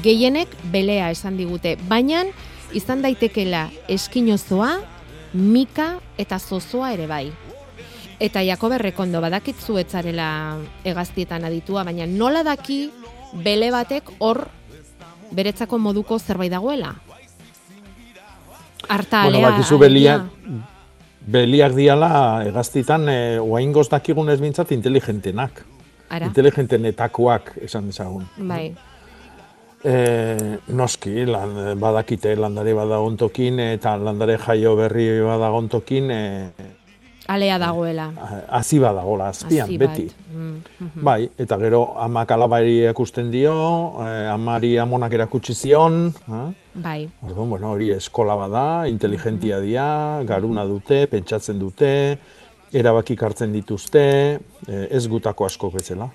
[0.05, 2.27] Gehienek belea esan digute, baina
[2.77, 4.75] izan daitekela eskinozoa,
[5.33, 7.31] mika eta zozoa ere bai.
[8.19, 12.85] Eta Jakob Errekondo badakitzu etzarela egaztietan aditua, baina nola daki
[13.43, 14.45] bele batek hor
[15.33, 16.93] beretzako moduko zerbait dagoela?
[18.89, 20.25] Arta bueno, bakizu beliak,
[21.25, 25.63] beliak diala egaztitan e, oaingoz dakigun ez bintzat inteligentenak.
[26.13, 26.27] Ara?
[26.29, 28.27] Inteligentenetakoak esan dezagun.
[28.37, 28.73] Bai.
[29.83, 29.95] E,
[30.75, 36.21] noski, lan, badakite landare badagontokin eta landare jaio berri badagontokin e,
[37.27, 38.11] Alea dagoela.
[38.49, 39.95] Hazi badagola, azpian, Hazi bat.
[39.95, 40.11] beti.
[40.33, 41.03] Mm, mhm.
[41.03, 43.53] Bai, eta gero amak alabari erakusten dio,
[44.03, 46.53] eh, amari amonak erakutsi zion, eh?
[46.73, 47.09] Bai.
[47.21, 52.17] Orduan, bueno, hori eskola bada, inteligentia dira, garuna dute, pentsatzen dute,
[52.73, 56.09] erabakik hartzen dituzte, eh, ez gutako asko bezala.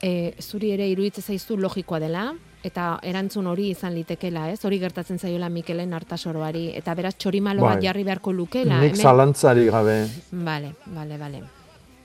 [0.00, 2.32] E, zuri ere iruditzen zaizu logikoa dela,
[2.64, 4.58] eta erantzun hori izan litekela, ez?
[4.64, 7.84] Hori gertatzen zaiola Mikelen hartasoroari, eta beraz txorimalo bat Bai.
[7.86, 8.80] jarri beharko lukela.
[8.80, 9.98] Nik zalantzari gabe,
[10.32, 11.42] Vale, vale, vale.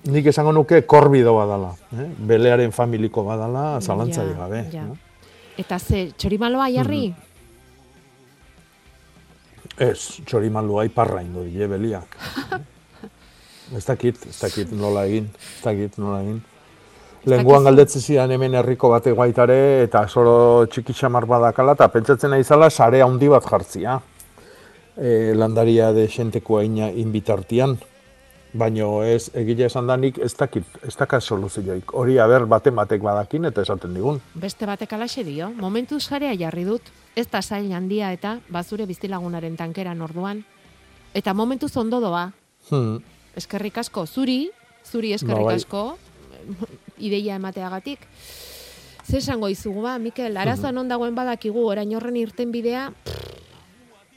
[0.06, 2.10] nik esango nuke korbido badala, eh?
[2.20, 4.62] belearen familiko badala, zalantzari Ja, gabe.
[4.72, 4.84] ja.
[4.84, 4.98] eh?
[5.64, 7.14] Eta ze, txorimaloa jarri?
[9.80, 12.16] Ez, txorimalua iparra ingo die beliak.
[13.78, 16.42] ez dakit, ez dakit nola egin, ez dakit nola egin.
[17.26, 22.44] Lenguan galdetzen zidan hemen herriko batek baitare, eta soro txiki xamar badakala, eta pentsatzen nahi
[22.44, 24.00] zala sare handi bat jartzia.
[24.96, 27.78] E, landaria de xentekoa ina inbitartian.
[28.54, 31.94] Baino ez, egile esan danik ez dakit, ez dakat soluzioik.
[31.94, 34.18] Hori, aber, baten batek badakin eta esaten digun.
[34.34, 36.82] Beste batek alaxe dio, momentu sarea jarri dut,
[37.16, 40.44] ez da zail handia eta bazure biztilagunaren tankeran orduan.
[41.14, 42.32] Eta momentu ondo doa,
[42.70, 43.00] Hmm.
[43.36, 44.52] eskerrik asko, zuri,
[44.84, 46.00] zuri eskerrik Ba, bai.
[47.00, 48.00] Ideia emateagatik.
[49.10, 52.92] Ze esango izugu ba, Mikel, arazoa non dagoen badakigu, orain horren irten bidea,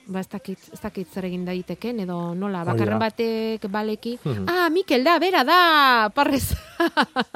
[0.06, 4.44] ba ez dakit, ez dakit zer egin daiteken, edo nola, Hori bakarren batek baleki, Mhm.
[4.48, 6.52] ah, Mikel da, bera da, parrez.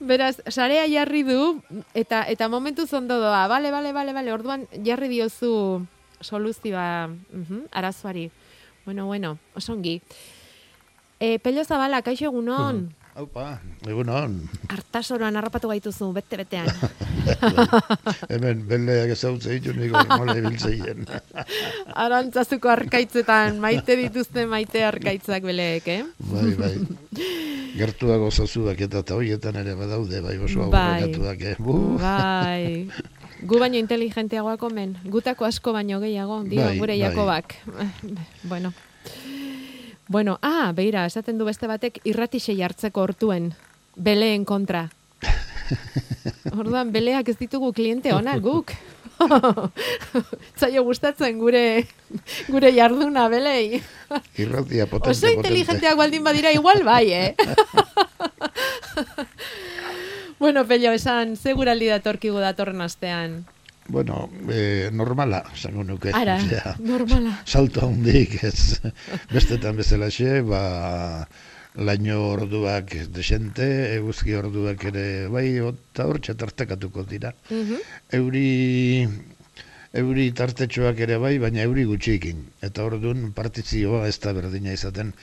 [0.00, 1.60] Beraz, sarea jarri du,
[1.94, 5.82] eta eta momentu zondo doa, bale, bale, bale, bale, orduan jarri diozu
[6.20, 8.30] soluzioa mhm, arazoari.
[8.84, 10.00] Bueno, bueno, osongi.
[11.20, 13.56] E, Pello Zabala, kaixo egunon, Haupa,
[13.90, 14.34] egunon.
[14.70, 16.68] hartasoroan harrapatu gaituzu, bete-betean.
[18.30, 21.02] Hemen, beleak ezautzen ditu niko nola ibiltzeien.
[22.04, 26.04] Arantzazuko arkaitzetan, maite dituzte maite arkaitzak beleek, eh?
[26.30, 26.72] bai, bai.
[27.80, 31.10] Gertuago zazuak eta eta horietan ere badaude, bai oso Bai.
[31.10, 31.56] eh?
[31.58, 31.98] Bu.
[31.98, 32.86] Bai.
[33.42, 37.02] Gu baino inteligenteagoak omen, gutako asko baino gehiago, dio Bai, gure bai.
[37.02, 37.58] Jakobak.
[38.44, 38.72] bueno.
[40.08, 43.52] Bueno, ah, beira, esaten du beste batek irratixe jartzeko hortuen,
[43.94, 44.86] beleen kontra.
[46.58, 48.72] Orduan, beleak ez ditugu kliente ona, guk.
[50.58, 51.84] Zaio gustatzen gure
[52.48, 53.82] gure jarduna belei.
[54.38, 57.34] Irratia potente, Oso inteligenteak baldin badira igual bai, eh?
[60.42, 63.42] bueno, Pello, esan, seguraldi datorkigu datorren astean.
[63.88, 66.12] Bueno, eh, normala, zango nuke.
[66.12, 67.38] Ara, Osea, normala.
[67.44, 68.80] Salto handik, ez.
[69.32, 71.24] Bestetan bezalaxe, ba,
[71.74, 77.32] laino orduak desente, eguzki orduak ere, bai, eta hor txatartekatuko dira.
[77.48, 77.80] Mhm.
[78.20, 78.46] Euri,
[80.02, 82.44] euri tartetxoak ere bai, baina euri gutxikin.
[82.60, 85.14] Eta orduan partizioa ez da berdina izaten.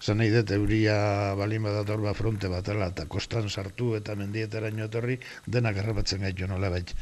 [0.00, 5.18] Zan nahi dut, euria balin badator ba fronte batela, eta kostan sartu eta mendietaraino etorri,
[5.46, 6.94] denak harrapatzen gaitu nola bait.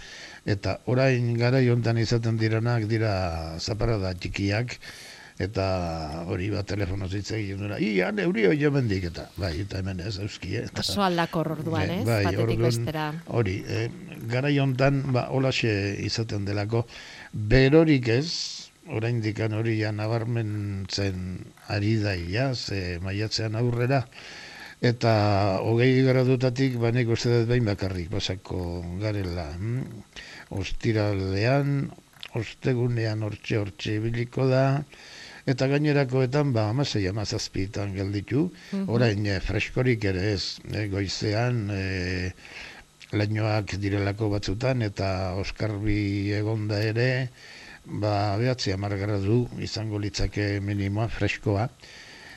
[0.44, 3.12] Eta orain gara hontan izaten diranak dira
[3.60, 4.74] zaparada txikiak,
[5.38, 5.64] eta
[6.26, 10.16] hori bat telefono hitz egiten dura, ian euri hori mendik eta, bai, eta hemen ez,
[10.18, 12.04] euski, eh, eta, Oso aldakor orduan, ez?
[12.06, 13.22] Bai, orduan.
[13.38, 13.86] Hori, eh,
[14.26, 15.70] gara hontan, ba, holaxe
[16.02, 16.88] izaten delako,
[17.32, 18.57] berorik ez,
[18.88, 24.02] oraindikan hori ja nabarmentzen ari daia, ze maiatzean aurrera,
[24.80, 25.12] eta
[25.64, 29.50] hogei gradutatik, ba, nik uste dut behin bakarrik pasako garela.
[29.58, 30.02] Hm?
[30.56, 31.90] Ostiralean,
[32.38, 34.82] ostegunean hortxe hortxe ibiliko da,
[35.48, 38.88] eta gainerakoetan, ba, amasei amazazpitan gelditu, Mhm.
[38.88, 42.32] orain eh, freskorik ere ez, eh, goizean, eh,
[43.12, 47.30] lainoak direlako batzutan, eta oskarbi egonda ere,
[47.88, 51.68] ba, behatzi amargara du, izango litzake minimoa, freskoa,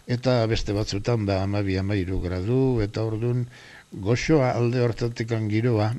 [0.08, 3.46] eta beste batzutan, ba, amabi amairu gradu, eta ordun
[3.92, 5.92] goxoa alde hortatikan giroa,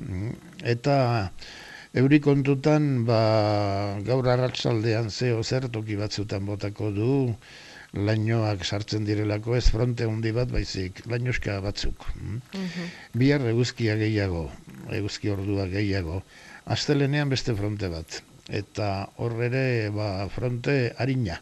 [0.75, 0.97] eta
[1.93, 3.17] Euri kontutan, ba,
[4.01, 7.09] gaur arratsaldean zeo zer toki batzutan botako du,
[7.93, 12.07] lainoak sartzen direlako ez fronte handi bat baizik, lainoska batzuk.
[12.17, 12.89] mm.
[13.21, 14.47] Bihar eguzkia gehiago,
[14.89, 16.23] eguzki ordua gehiago.
[16.65, 18.23] Astelenean beste fronte bat.
[18.49, 21.39] Eta hor ere ba, fronte harina.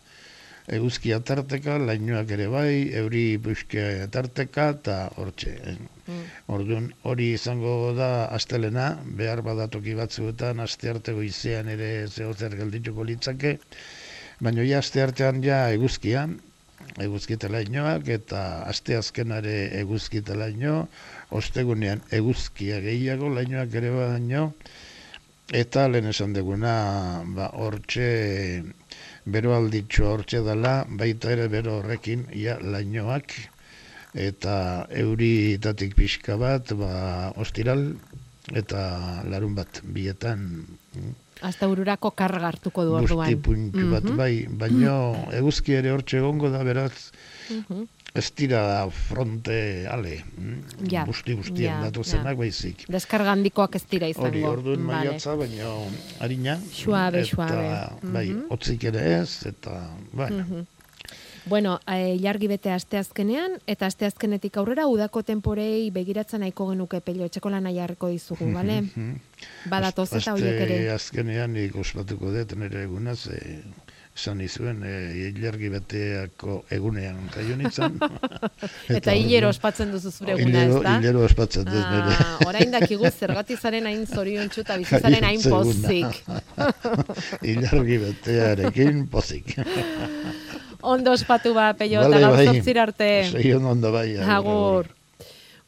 [0.71, 5.55] Eguzkia tarteka, lainoak ere bai, euri puske tarteka eta hortxe.
[5.71, 5.77] eh.
[6.47, 8.85] Orduan hori izango da astelena,
[9.19, 13.57] behar badatoki batzuetan, aste arte goizean ere zeo zer geldituko litzake,
[14.39, 16.27] baina ja aste artean ja eguzkia,
[17.05, 20.87] eguzkitelainoak eta aste azkenare eguzkitelaino,
[21.31, 24.51] ostegunean eguzkia gehiago, lainoak ere baino,
[25.51, 28.63] eta lehen esan deguna, ba, hortxe
[29.25, 33.33] bero alditxo hortxe dela, baita ere bero horrekin, ia, lainoak,
[34.15, 37.91] eta euritatik pixka bat, ba, ostiral,
[38.55, 40.65] eta larun bat, bietan,
[41.41, 43.25] Hasta ururako karga hartuko du orduan.
[43.25, 44.17] Busti puntxu bat, Mhm.
[44.17, 47.11] bai, baino eguzki ere hortxe egongo da, beraz,
[47.49, 47.87] Mhm.
[48.13, 52.39] Ez dira fronte ale, mm, Ja, busti guztien ja, datozenak ja.
[52.41, 52.83] baizik.
[52.91, 54.27] Deskarga handikoak ez dira izango.
[54.27, 55.09] Hori, orduan Vale.
[55.09, 55.85] maiatza, baino
[56.19, 56.57] harina.
[56.73, 58.11] Suabe, eta, suabe.
[58.11, 58.45] Bai, Mhm.
[58.49, 60.65] hotzik ere ez, eta, bueno, Mhm.
[61.43, 67.49] Bueno, e, ilargi bete asteazkenean, eta asteazkenetik aurrera udako temporei begiratzen nahiko genuke pelio etxeko
[67.49, 68.81] lana jarriko dizugu, bale?
[68.83, 69.15] Mhm.
[69.65, 70.91] Badatoz eta horiek ere.
[70.91, 73.63] Azkenean nik ospatuko dut nire egunaz, e,
[74.15, 74.93] esan izuen, e,
[75.31, 77.97] ilargi beteako egunean jaio nintzen.
[78.97, 80.95] Eta hilero ospatzen duzu zure eguna, ez da?
[80.99, 82.15] hilero ospatzen dut nire.
[82.17, 86.19] Ah, orain dakigu zergatik zaren hain zoriontsu eta bizitzaren hain pozik.
[87.53, 89.55] Ilargi betearekin pozik.
[90.81, 92.77] Ondo ospatu ba, peio, Vale, eta gaur bai.
[92.81, 93.11] arte.
[93.31, 94.17] Seion ondo bai.
[94.17, 94.89] agur.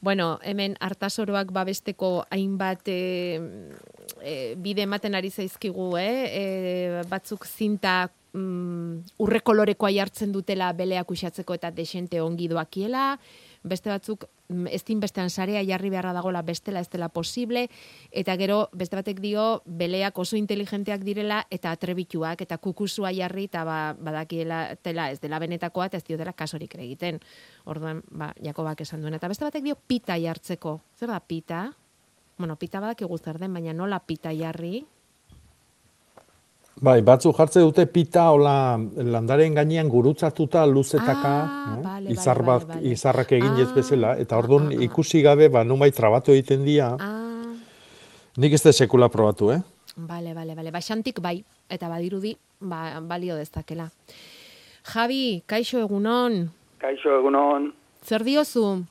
[0.03, 3.39] Bueno, hemen hartasoroak babesteko hainbat e,
[4.19, 6.25] e, bide ematen ari zaizkigu, eh?
[6.27, 13.17] E, batzuk zinta mm, urre kolorekoa jartzen dutela beleak uxatzeko eta desente ongi doakiela,
[13.63, 17.67] beste batzuk mm, ezin bestean sarea jarri beharra dagola bestela ez dela posible,
[18.11, 23.63] eta gero beste batek dio beleak oso inteligenteak direla eta atrebituak eta kukusua jarri eta
[23.63, 27.21] ba, badakiela tela ez dela benetakoa eta ez diotela kasorik egiten.
[27.65, 29.15] Orduan, ba, Jakobak esan duen.
[29.15, 30.79] Eta beste batek dio pita jartzeko.
[30.99, 31.69] Zer da pita?
[32.37, 34.81] Bueno, pita badakigu zer den, baina nola pita jarri?
[36.81, 41.83] Bai, batzu jartze dute pita hola landaren gainean gurutzatuta luzetaka, Ah, eh?
[41.83, 42.91] vale, izar bat, vale, vale.
[42.91, 46.97] izarrak egin ez Ah, bezala, eta orduan ikusi gabe, ba, numai trabatu egiten dira.
[46.99, 47.53] Ah,
[48.37, 49.61] Nik ez da sekula probatu, eh?
[49.95, 50.71] bale, bale, bale.
[50.71, 53.89] Baixantik bai, eta badirudi, ba, balio dezakela.
[54.83, 56.49] Javi, kaixo egunon,
[56.79, 57.71] Kaixo egunon,
[58.03, 58.83] zer diozu?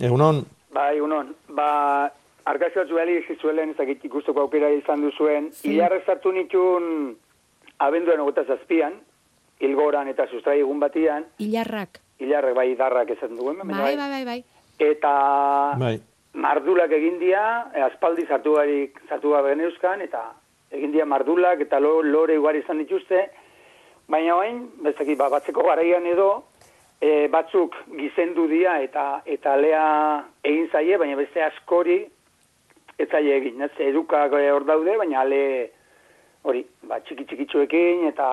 [0.00, 0.44] Egunon,
[0.74, 2.10] bai egunon, ba,
[2.44, 5.70] argazio zueli izizuelen ezakit ikusteko aukera izan duzuen, Sí.
[5.72, 7.16] hilarrez hartu nitun
[7.78, 8.94] abenduan ogota zazpian,
[9.60, 12.00] ilgoran eta sustrai egun batian, Ilarrak.
[12.18, 14.44] hilarrek bai darrak esaten duen, baina Bai, bai, bai, bai.
[14.78, 16.00] eta bai.
[16.34, 20.32] mardulak egin dia, aspaldi sartu barik, sartu gabe euskan, eta
[20.70, 23.30] egin dia mardulak eta lo, lore ugari izan dituzte,
[24.08, 26.44] baina bain, bezaki, ba, batzeko garaian edo,
[27.00, 32.06] e, batzuk gizendu dia eta eta lea egin zaie, baina beste askori
[33.02, 35.42] ez zaie egin, ez edukak eh, hor daude, baina ale
[36.42, 38.28] hori, ba, txiki txikitsuekin eta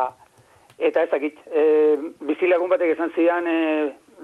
[0.80, 1.64] eta ez dakit, e,
[2.24, 3.58] bizilagun batek esan zidan e,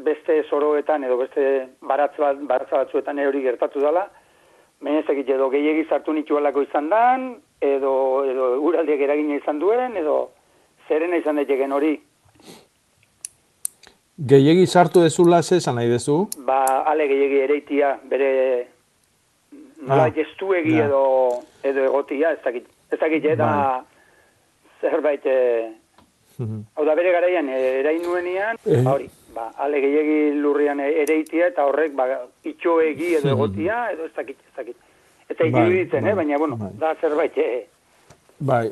[0.06, 1.43] beste soroetan edo beste
[1.84, 4.06] baratz bat, baratza batzuetan hori gertatu dela,
[4.80, 7.28] baina ez dakit edo gehiegi sartu nitualako izan dan,
[7.62, 7.93] edo,
[8.28, 10.32] edo uraldiak eragina izan duen, edo
[10.88, 11.96] zerena izan daiteken hori.
[14.18, 16.30] gehiegi sartu dezula ze esan nahi dezu?
[16.48, 18.32] Ba, ale gehiegi ereitia, bere
[19.86, 20.86] nola Ah, gestuegi ja.
[20.89, 21.01] edo,
[21.63, 23.49] edo egotia, ez dakit, ez dakit, eta
[24.81, 25.71] zerbait, e,
[26.75, 28.81] hau da bere garaian e, erain nuenian, Eh.
[28.83, 32.07] ba hori, ba, ale gehiegi lurrian ereitia, eta horrek, ba,
[32.43, 34.75] itxoegi edo egotia, edo ez dakit, ez dakit.
[35.27, 36.15] Dakit Bai, iruditzen, bai, eh?
[36.15, 37.67] baina, bueno, da zerbait, e,
[38.39, 38.67] Bai.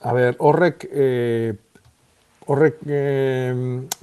[0.00, 1.52] A ber, horrek, eh,
[2.46, 3.54] horrek eh,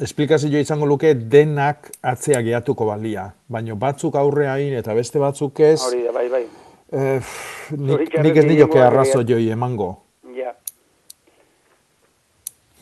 [0.03, 3.29] esplikazio izango luke denak atzea gehiatuko balia.
[3.47, 6.43] Baina batzuk aurrea egin eta beste batzuk ez, hori da, bai, bai,
[6.91, 7.33] eh,
[7.77, 9.91] nik, nik ez nioke arrazo joi emango.
[10.35, 10.55] ja.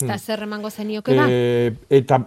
[0.01, 1.27] Eta zer emango zenioke ba?
[1.29, 2.23] Eh, eta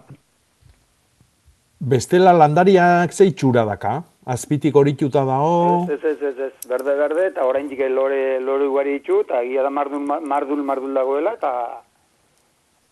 [1.81, 4.03] bestela landariak ze itxura daka?
[4.25, 8.95] Azpitik horituta dago, Ez, ez, ez, ez, berde, berde, eta orain jike lore, lore ugari
[8.97, 11.51] ditu, eta egia da mardul, mardul, mardul dagoela, eta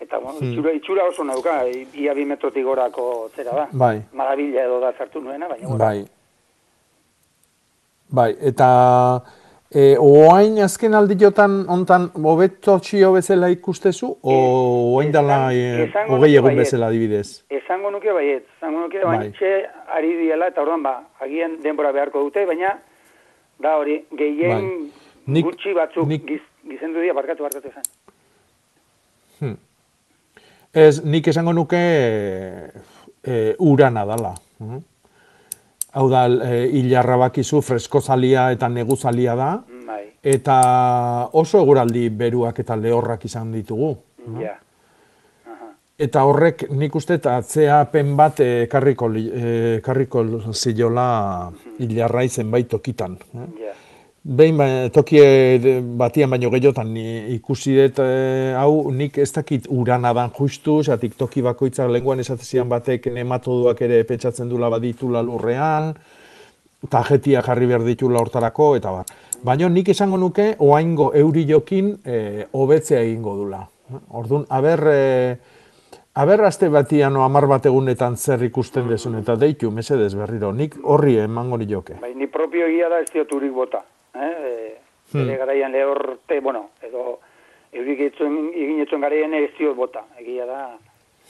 [0.02, 0.50] eta bueno, Hmm.
[0.52, 3.68] itxura, itxura oso nauka, i- ia bi metrotik gorako zera da.
[3.72, 4.02] Bai.
[4.12, 5.84] Marabila edo da sartu nuena, baina bueno.
[5.84, 6.04] bai.
[8.12, 9.22] Bai, eta
[9.72, 14.34] e, oain azken aldiotan ontan hobeto txio bezala ikustezu, o
[14.96, 17.44] oain dela e, hogei egun bezala adibidez?
[17.48, 19.16] Esango nuke baiet, esango nuke Bai.
[19.18, 19.52] baintxe
[19.96, 22.74] ari diela, eta orduan ba, agian denbora beharko dute, baina
[23.58, 24.92] da hori, gehien Bai.
[25.26, 27.82] Nik- gutxi batzuk nik- giz, gizendu dira, barkatu, barkatu esan.
[29.40, 29.56] Hmm.
[30.72, 31.78] Ez, nik esango nuke
[33.22, 34.32] e, urana dala.
[34.58, 34.78] Mhm.
[35.92, 39.50] Hau da, e, hilarra bakizu freskozalia eta neguzalia da,
[39.86, 43.96] Bai, eta oso eguraldi beruak eta lehorrak izan ditugu.
[44.40, 44.56] ja.
[46.02, 53.18] Eta horrek nik uste eta atzeapen bat eh, ekarriko, eh, ekarriko ziola hilarra zenbait tokitan.
[53.34, 53.46] eh?
[53.60, 53.74] Ja.
[54.24, 59.66] Behin ba, toki eh, batian baino gehiotan ni ikusi dut eh, hau nik ez dakit
[59.68, 65.92] urana dan justu, zatik toki bakoitzak lenguan esatezian batek nematoduak ere pentsatzen dula baditula lurrean,
[66.90, 69.10] tajetia jarri behar ditula hortarako, eta bar.
[69.42, 73.64] Baina nik esango nuke, oaingo euri jokin eh, hobetzea egingo dula.
[74.14, 75.36] Orduan, aber, eh,
[76.14, 81.18] aber aste batian amar bat egunetan zer ikusten desun, eta deitu, mesedez berriro, nik horri
[81.24, 81.98] emango ni joke.
[82.00, 83.82] Bai, ni propio egia da ez dioturik bota.
[84.14, 84.78] Eh?
[85.12, 85.28] E, Hmm.
[85.36, 87.18] garaian lehorte, bueno, edo
[87.72, 90.04] eurik etzuen, egin etzuen garaian ez diot bota.
[90.18, 90.78] Egia da,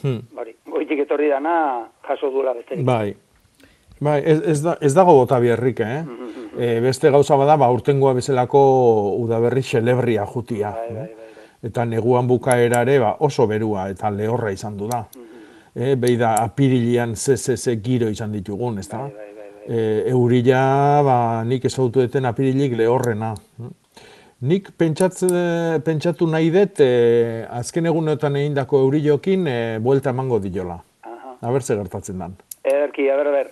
[0.03, 0.21] Hmm.
[0.35, 2.85] bari, goitik etorri dana jaso duela besterik.
[2.85, 3.17] Bai.
[4.01, 6.05] Bai, ez, ez, da, ez dago bota biherrik, eh?
[6.59, 8.63] E, beste gauza bada, ba, urtengoa bezalako
[9.19, 10.73] udaberri xelebria jutia.
[10.89, 11.17] eh?
[11.63, 15.05] Eta neguan bukaerare ba, oso berua eta lehorra izan du da.
[15.75, 19.09] E, behi da, apirilian ze, ze, ze giro izan ditugun, ez da?
[19.69, 23.35] E, eurila, ba, nik ezautu deten apirilik lehorrena.
[24.43, 25.29] Nik pentsatze,
[25.87, 30.81] pentsatu nahi dut, e, azken egunetan egindako eurilokin, e, buelta emango diola.
[31.43, 32.37] Aber ze gertatzen dan.
[32.65, 33.51] Ederki, a ber, a ber.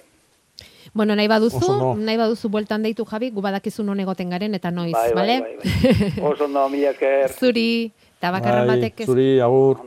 [0.92, 1.94] Bueno, nahi baduzu, ondo.
[1.94, 5.40] nahi baduzu bueltan deitu Javi, gu badakizu non egoten garen eta noiz, Bai, bai, bale?
[5.40, 6.24] bai, bai.
[6.32, 7.30] Oso ondo, mila esker.
[7.38, 9.78] Zuri, eta bakarren Bai, batek ez, zuri, agur.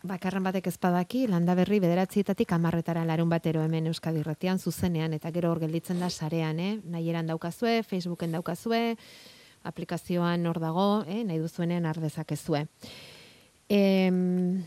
[0.00, 5.28] Bakarren batek ez badaki, landa berri bederatzietatik amarretara larun batero hemen Euskadi Irratian zuzenean, eta
[5.34, 6.78] gero hor gelditzen da sarean, eh?
[6.88, 8.96] Nahi eran daukazue, Facebooken daukazue,
[9.62, 11.20] aplikazioan hor dago, eh?
[11.28, 12.64] nahi duzuenean ardezakezue.
[13.68, 14.64] Em,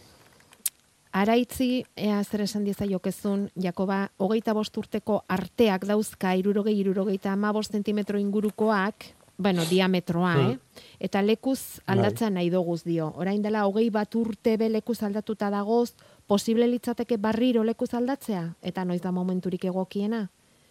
[1.13, 7.73] Araitzi, ea zer esan diezaiokezun, Jakoba, hogeita bost urteko arteak dauzka, irurogei, irurogeita ama bost
[7.73, 10.51] zentimetro ingurukoak, bueno, diametroa, Hmm.
[10.51, 10.57] eh?
[10.99, 13.13] Eta lekuz aldatzea nahi doguz dio.
[13.17, 15.93] Orain dela, hogei bat urte be lekuz aldatuta dagoz,
[16.27, 18.53] posible litzateke barriro lekuz aldatzea?
[18.61, 20.29] Eta noiz da momenturik egokiena?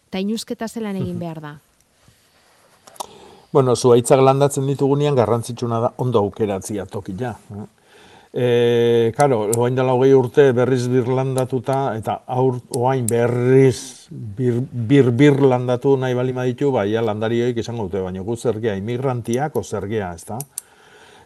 [0.08, 1.58] Eta inusketa zelan egin behar da.
[3.52, 7.34] Bueno, zuaitzak landatzen ditugunean garrantzitsuna da ondo aukeratzia tokia.
[7.50, 7.66] eh?
[8.32, 15.36] E, karo, oain dela hogei urte berriz birlandatuta, eta aur, oain berriz bir, bir, bir
[15.44, 20.14] landatu nahi bali ditu, bai, ja, landarioik izango dute, baina gu zergea, imigrantiak o zergea,
[20.14, 20.38] ez da?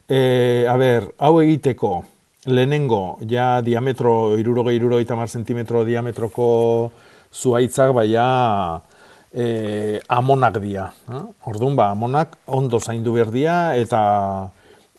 [0.09, 2.02] E, a ber, hau egiteko,
[2.46, 6.90] lehenengo, ja diametro, irurogei, irurogei tamar zentimetro diametroko
[7.30, 8.82] zuaitzak, bai, ja,
[9.30, 10.90] e, amonak dira.
[11.07, 11.22] Eh?
[11.46, 14.02] Orduan, ba, amonak ondo zaindu behar dira, eta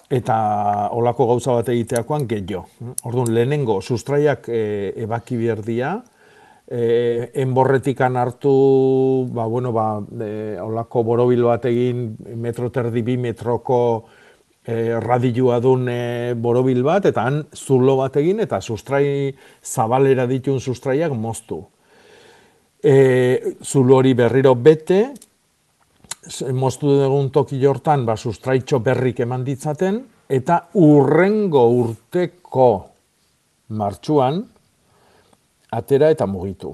[0.10, 2.66] eta olako gauza bat egiteakoan gehiago.
[3.08, 4.62] Orduan, lehenengo, sustraiak e,
[5.04, 5.98] ebaki behar dira,
[6.68, 9.90] e, enborretikan hartu, ba, bueno, ba,
[10.24, 13.80] e, olako borobil bat egin, metro terdi bi metroko
[14.64, 19.34] e, radioa dun e, borobil bat, eta han zulo bat egin, eta sustrai
[19.64, 21.66] zabalera ditun sustraiak moztu.
[22.84, 25.02] E, zulo hori berriro bete,
[26.54, 32.70] moztu dugun toki jortan, ba, sustraitxo berrik eman ditzaten, eta urrengo urteko
[33.78, 34.44] martxuan,
[35.78, 36.74] atera eta mugitu.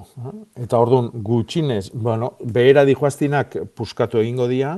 [0.60, 4.76] Eta orduan gutxinez, bueno, behera dijoaztinak puskatu egingo dira,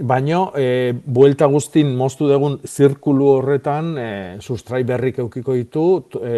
[0.00, 4.10] baino e, buelta guztin moztu dugun zirkulu horretan e,
[4.40, 5.84] sustrai berrik eukiko ditu,
[6.22, 6.36] e,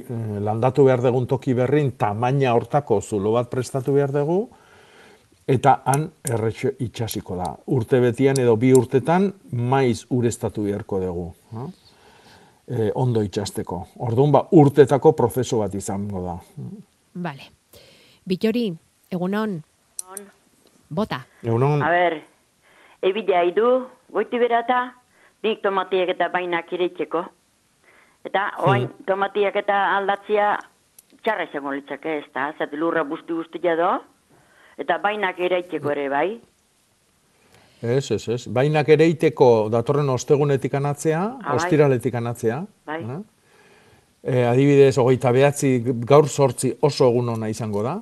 [0.00, 4.48] e, landatu behar dugun toki berrin tamaina hortako zulo bat prestatu behar dugu,
[5.50, 7.48] eta han erretxo itxasiko da.
[7.74, 11.26] Urte betian edo bi urtetan maiz ureztatu beharko dugu.
[11.52, 11.70] no?
[12.70, 13.80] E, ondo itxasteko.
[14.06, 16.36] Orduan, ba, urtetako prozesu bat izango da.
[17.14, 17.48] Vale.
[18.26, 18.68] Bitori,
[19.10, 19.56] egunon.
[20.90, 21.20] Bota.
[21.42, 22.20] Egunon, A ber,
[23.02, 24.92] ebidea idu, goiti berata,
[25.42, 27.24] nik tomatiak eta bainak ireitzeko.
[28.26, 30.56] Eta, oain, tomatiak eta aldatzia
[31.24, 33.92] txarra izango litzake ez da, zat lurra busti busti do,
[34.80, 36.28] eta bainak ireitzeko ere bai.
[37.82, 38.40] Ez, ez, ez.
[38.52, 41.54] Bainak ere iteko datorren ostegunetik anatzea, bai.
[41.56, 42.58] ostiraletik anatzea.
[42.88, 43.00] Bai.
[43.04, 43.20] eh?
[44.22, 45.70] E, adibidez, hogeita behatzi,
[46.04, 47.94] gaur sortzi oso egun ona izango da.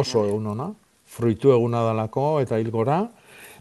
[0.00, 0.70] Oso egun ona.
[1.08, 3.02] Fruitu eguna dalako eta hilgora.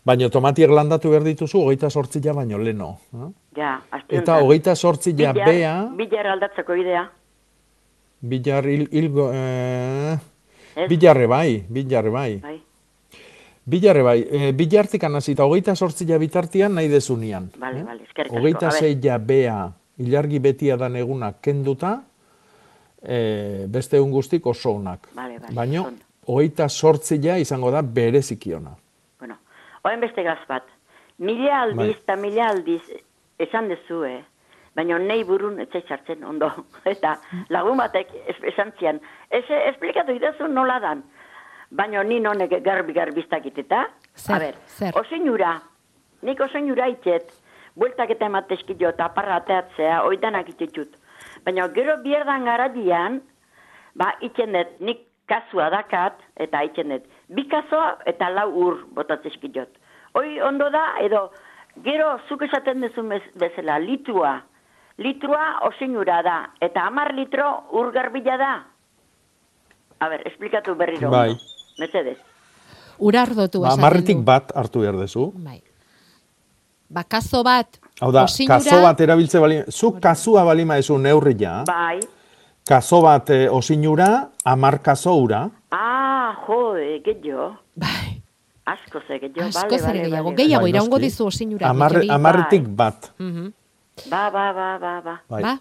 [0.08, 2.94] Baina tomatiek landatu behar dituzu, hogeita sortzi ja baino leno.
[3.14, 3.28] eh?
[3.58, 3.74] Ja,
[4.08, 7.10] Eta hogeita sortzi ja Bilar- bea, Bilar aldatzeko idea.
[8.22, 10.18] bilar hil, hilgo, eh,
[10.76, 10.88] Ez?
[10.90, 12.38] bilarre bai, bilarre bai.
[12.40, 12.57] Bai,
[13.68, 17.50] Bilarre bai, e, bilartik anazita, hogeita sortzi ja bitartian nahi dezunian.
[17.60, 18.40] bale, bale, eskerrik asko.
[18.40, 19.58] Hogeita A ber, zei ja bea,
[20.00, 21.98] ilargi betia dan eguna kenduta,
[23.02, 25.10] e, beste egun guztik oso onak.
[25.16, 25.84] Bale, bale, Baina,
[26.28, 28.72] hogeita sortzi ja izango da bereziki ona.
[29.20, 29.36] Bueno,
[29.84, 30.64] oen beste gaz bat.
[31.18, 31.90] Mila aldiz Bai.
[31.92, 32.82] eta mila aldiz
[33.40, 34.24] esan dezu, eh?
[34.78, 36.52] Baina nei burun ez sartzen ondo.
[36.86, 37.16] Eta
[37.50, 39.00] lagun batek es- esan zian,
[39.32, 39.44] ez
[39.74, 41.04] esplikatu idazu nola dan.
[41.72, 44.94] Baina ni nonek garbi garbiztak iteta, Zer, A ber, zer.
[44.98, 45.62] oseinura,
[46.22, 47.28] nik oseinura itxet,
[47.76, 50.96] bueltak eta ematezkio eta aparra ateatzea, oidanak itxetut.
[51.46, 53.22] Baina gero bierdan garadian,
[53.96, 57.04] ba, itxen dut, nik kasua dakat, eta itxen dut.
[57.28, 59.70] Bi kasua eta lau ur botatzezkiot.
[60.16, 61.32] Hoi ondo da, edo,
[61.84, 64.42] gero zuk esaten duzu bez- bezala, litrua.
[64.98, 68.54] Litrua oseinura da, eta hamar litro ur garbila da.
[70.00, 71.10] A ber, esplikatu berriro.
[71.12, 71.36] Bai.
[71.78, 72.18] Mesedez.
[73.00, 74.24] Urardotu Ba, esaten marritik du.
[74.24, 75.32] bat hartu behar dezu.
[75.36, 75.62] Bai.
[76.90, 77.68] Ba, kazo bat,
[78.02, 82.00] Hau da, osinura- kazo bat erabiltze bali, zu kasua balima ezu neurria, Bai.
[82.66, 87.58] kazo bat e, osinura, amar kazo ura, Ah, jode, gehiago.
[87.76, 88.22] Bai.
[88.66, 89.50] Asko ze, gehiago.
[89.50, 91.70] Asko bale, bale, gehiago, bale, gehiago Bai, iraungo dizu osinura.
[91.70, 92.10] amar, Bittori.
[92.10, 93.12] amarretik bat.
[93.20, 93.52] Mhm.
[94.10, 95.22] Ba, ba, ba, ba, ba.
[95.30, 95.44] Bai.
[95.44, 95.60] Ba,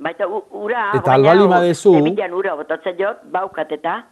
[0.00, 4.06] Baita ura, Eta albali badezu- Ebilan ura botatzen jot, baukat eta.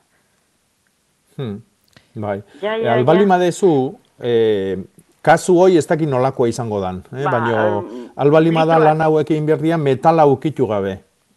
[1.37, 1.61] Hmm.
[2.17, 2.43] Bai.
[2.63, 3.27] Ja, E, ja, albali ja.
[3.29, 3.71] madezu,
[4.21, 4.77] e,
[5.23, 7.03] kasu hoi ez dakit nolakoa izango dan.
[7.13, 7.25] Eh?
[7.25, 7.83] Ba, Baina
[8.17, 10.93] albali mada lan hauek egin behar dira metala ukitu gabe.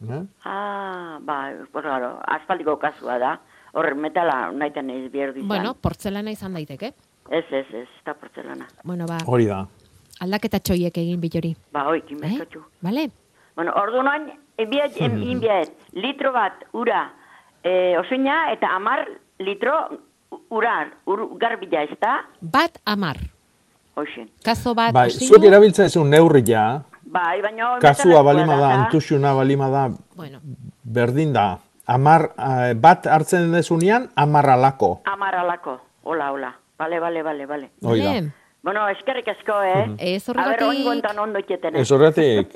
[0.09, 0.21] Eh?
[0.45, 3.39] Ah, ba, pues claro, aspaldiko kasua da.
[3.73, 5.47] Hor, metala nahitan ez behar izan.
[5.47, 6.93] bueno, portzelana izan daiteke.
[7.29, 8.65] Ez, ez, ez, eta portzelana.
[8.83, 9.65] Bueno, ba, Hori da.
[10.21, 11.55] aldaketa txoiek egin bitori.
[11.71, 12.63] Ba, hoi, kinbezkotxu.
[12.81, 13.09] Bale?
[13.55, 17.03] Bueno, ordu noin, enbiat, enbiat, litro bat ura
[17.63, 19.05] e, osina eta amar
[19.49, 19.73] litro
[20.31, 23.17] u- ura, ur garbila ez da, Bat amar.
[23.95, 24.29] hoxen.
[24.43, 27.77] Kazo bat Bai, osinu- zuk erabiltzen ezu neurria, Bai, baina...
[27.81, 30.39] kasua balima da, eta- antusuna balima da, Bueno,
[30.83, 31.59] berdin da.
[31.89, 35.01] Amar, eh, bat hartzen dezunean, amar alako.
[35.05, 36.55] Amar alako, hola, hola.
[36.77, 37.69] Bale, bale, bale, bale.
[37.81, 38.11] Hoi da.
[38.61, 39.85] Bueno, eskerrik asko, eh?
[39.87, 39.95] Mhm.
[39.99, 41.81] Ez A ber, horregatik- oin guantan ondo itxeten, eh?
[41.81, 42.53] Ez horretik,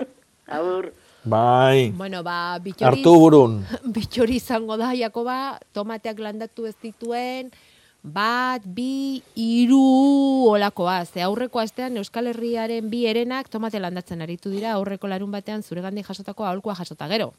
[0.47, 0.91] Aur.
[1.23, 2.87] bai, Bueno, ba, bitxori...
[2.89, 3.61] hartu burun.
[3.95, 7.51] Bitxori izango da, Jakoba, tomateak landatu ez dituen,
[8.03, 9.79] bat, bi, hiru
[10.51, 11.05] olakoa.
[11.05, 15.81] Ze aurreko astean Euskal Herriaren bi erenak tomate landatzen aritu dira, aurreko larun batean zure
[15.81, 17.31] gandik jasotako aholkoa jasota gero.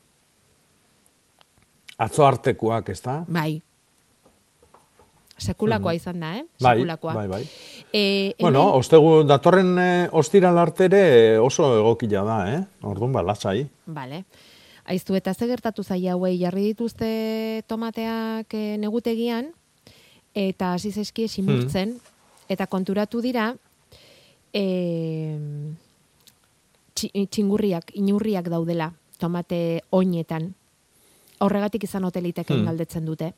[1.98, 3.22] Atzo artekoak, ez da?
[3.28, 3.62] Bai.
[5.38, 5.96] Sekulakoa Mhm.
[5.96, 6.44] izan da, eh?
[6.60, 7.14] Bai, Sekulakoa.
[7.14, 7.48] bai, bai.
[7.92, 12.64] E, Bueno, ostegu datorren eh, ostiral artere oso egokila da, eh?
[12.82, 13.66] Orduan ba, lasai.
[13.86, 14.24] Bale.
[14.84, 19.52] Aiztu eta ze gertatu zaia hauei jarri dituzte tomateak eh, negutegian
[20.34, 21.98] eta hasi zaizkie simurtzen
[22.48, 23.54] eta konturatu dira
[24.52, 25.38] e,
[26.94, 30.54] txingurriak, inurriak daudela tomate oinetan.
[31.40, 32.66] Horregatik izan hoteliteken Hmm.
[32.66, 33.32] galdetzen dute.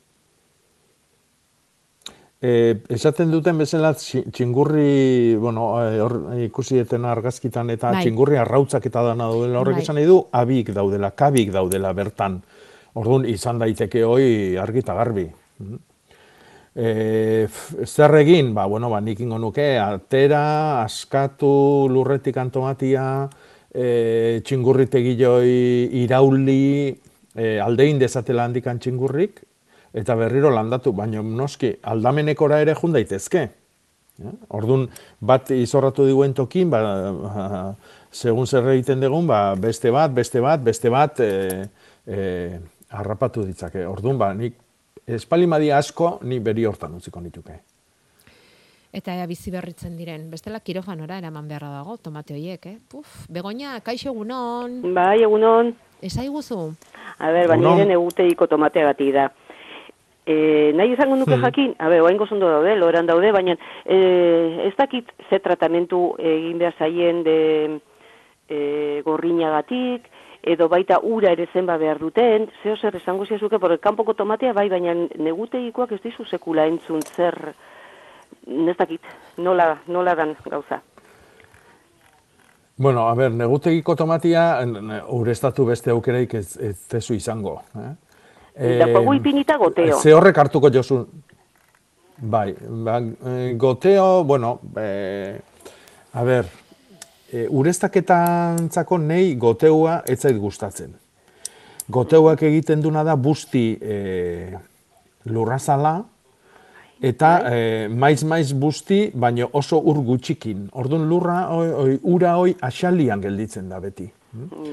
[2.37, 6.13] E, esaten duten bezala txi- txingurri, bueno, eh, hor
[6.45, 8.03] ikusi etena argazkitan eta Bai.
[8.05, 9.83] txingurri arrautzak eta dana daudela, horrek Bai.
[9.83, 12.37] esan nahi du, abik daudela, kabik daudela bertan.
[12.93, 15.25] Orduan, izan daiteke hoi argi eta garbi.
[16.77, 17.47] E,
[17.85, 23.27] zer egin, ba, bueno, ba, nik ingo nuke, atera, askatu, lurretik antomatia,
[23.73, 26.93] e, txingurritegiloi irauli,
[27.33, 29.41] e, aldein dezatela handikan txingurrik,
[29.93, 33.47] eta berriro landatu, baina noski aldamenekora ere jun daitezke.
[34.17, 34.33] Ja?
[34.57, 34.87] Orduan,
[35.19, 36.81] bat izorratu diguen tokin, ba,
[37.13, 37.45] ba,
[38.23, 41.69] segun zer egiten dugun, ba, beste bat, beste bat, beste bat, e,
[42.07, 42.59] e,
[42.89, 43.85] harrapatu ditzake.
[43.87, 44.57] Orduan, ba, nik
[45.07, 47.59] espalimadi asko, ni beri hortan utziko nituke.
[48.97, 50.29] Eta ea bizi berritzen diren.
[50.31, 52.77] Bestela kirofanora eraman beharra dago, tomate hoiek, eh?
[52.89, 54.79] Puf, begoña, kaixo egunon.
[54.95, 55.73] Bai, egunon.
[56.01, 56.71] Esaiguzu.
[57.17, 57.81] A ber, bani Egunon.
[57.81, 59.27] ere neguteiko tomateagatik da.
[60.27, 61.43] E, nahi izango nuke Hmm.
[61.45, 63.55] jakin, a ber, oaingo zondo daude, loran daude, baina
[63.85, 67.79] e, ez dakit ze tratamentu egin behar zaien de
[68.49, 70.09] e, gorrinagatik,
[70.43, 74.67] edo baita ura ere zenba behar duten, zeo zer esango ziazuke, porque kanpoko tomatea bai,
[74.69, 77.53] baina neguteikoak ez dizu sekula entzun zer,
[78.47, 79.01] ez dakit,
[79.37, 80.81] nola, nola dan gauza.
[82.77, 84.59] Bueno, a ber, negutegiko tomatia,
[85.09, 87.61] urestatu beste aukereik ez, ez tezu izango.
[87.75, 88.06] Eh?
[88.57, 89.99] Daukagu ipinita goteo.
[90.01, 91.05] Ze horrek hartuko jozu.
[92.17, 95.37] Bai, ba, eh, goteo, bueno, eh,
[96.13, 96.47] a ber,
[97.31, 100.93] e, urestaketantzako nei goteua ez zait gustatzen.
[101.87, 103.97] Goteuak egiten duna da busti e,
[105.31, 106.01] lurrazala,
[106.99, 110.67] eta e, maiz maiz busti, baino oso ur gutxikin.
[110.73, 114.09] Orduan lurra, oi, oi, ura hoi axalian gelditzen da beti.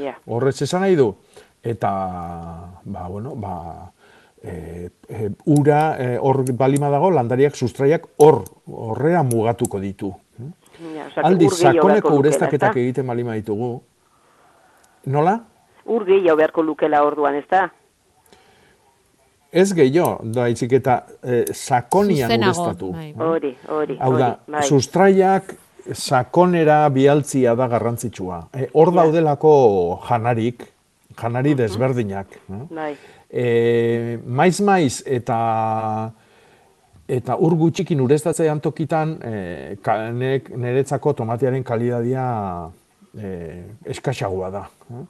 [0.00, 0.16] Ja.
[0.26, 1.12] Horrez esan nahi du.
[1.64, 1.90] Eta,
[2.84, 3.92] ba, bueno, ba,
[4.42, 10.12] e, e, ura e, hor balima dago, landariak sustraiak hor, horrea mugatuko ditu.
[10.94, 12.50] Ja, beharko sakoneko ezta?
[12.74, 13.78] egiten balima ditugu.
[15.06, 15.38] Nola?
[15.84, 17.70] Ur gehiago beharko lukela orduan, ez da?
[19.54, 22.90] ez gehiago, da itzik eta eh, sakonian Zuzenago, ureztatu.
[22.92, 23.12] bai.
[23.14, 24.62] Hori, hori, Hau da, hori, bai.
[24.66, 25.54] sustraiak
[25.94, 28.40] sakonera bialtzia da garrantzitsua.
[28.52, 29.54] Eh, hor daudelako
[30.08, 30.66] janarik,
[31.20, 32.26] janari desberdinak.
[32.50, 32.62] eh?
[32.70, 32.92] Bai.
[33.30, 36.12] E, maiz maiz eta
[37.08, 42.24] eta ur gutxikin ureztatzean tokitan e, ka, nek, niretzako tomatiaren kalidadia
[43.16, 43.62] e,
[43.94, 44.64] eskaxagoa da.
[44.90, 45.04] eh?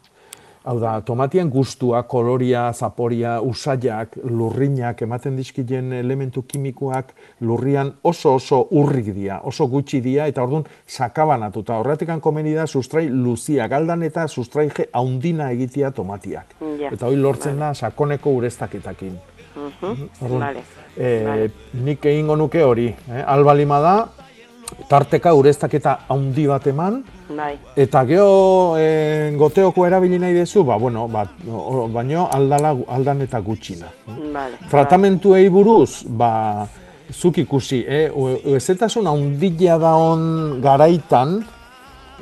[0.64, 7.10] Hau da, tomatian gustua, koloria, zaporia, usaiak, lurrinak, ematen dizkien elementu kimikoak
[7.44, 11.76] lurrian oso oso urrik dira, oso gutxi dira, eta orduan sakabanatuta.
[11.82, 16.56] Horretik komeni da sustrai luzia galdan eta sustraige haundina egitea tomatiak.
[16.80, 16.94] Ja.
[16.96, 19.20] Eta hori lortzen da sakoneko ureztaketakin.
[19.54, 20.62] Mhm, Orduan, Vale.
[20.96, 23.22] eh, nik egingo nuke hori, eh?
[23.26, 23.96] albalima da,
[24.88, 27.02] tarteka ureztaketa haundi bat eman,
[27.36, 27.54] Bai.
[27.76, 31.26] eta geho e, goteoko erabili nahi dezu, ba, bueno, ba,
[31.92, 33.90] baino aldala, aldan eta gutxina.
[34.06, 34.60] Vale.
[34.70, 36.66] Tratamentuei buruz, ba,
[37.12, 38.08] zuk ikusi, eh?
[38.56, 41.42] Ezetasun haundila da on garaitan,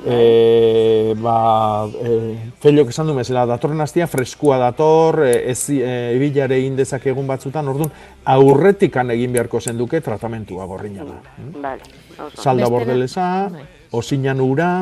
[0.07, 5.81] e, ba, e, Feliok esan du mesela, datorren hastia freskua dator, e, ez e,
[6.17, 7.93] ebilare egin dezakegun batzutan, orduan,
[8.35, 11.21] aurretikan egin beharko zenduke tratamentua gorrina da.
[11.59, 11.93] Vale.
[12.19, 12.43] oso.
[12.43, 13.67] Salda bordeleza, Bai.
[13.99, 14.73] osinan ura,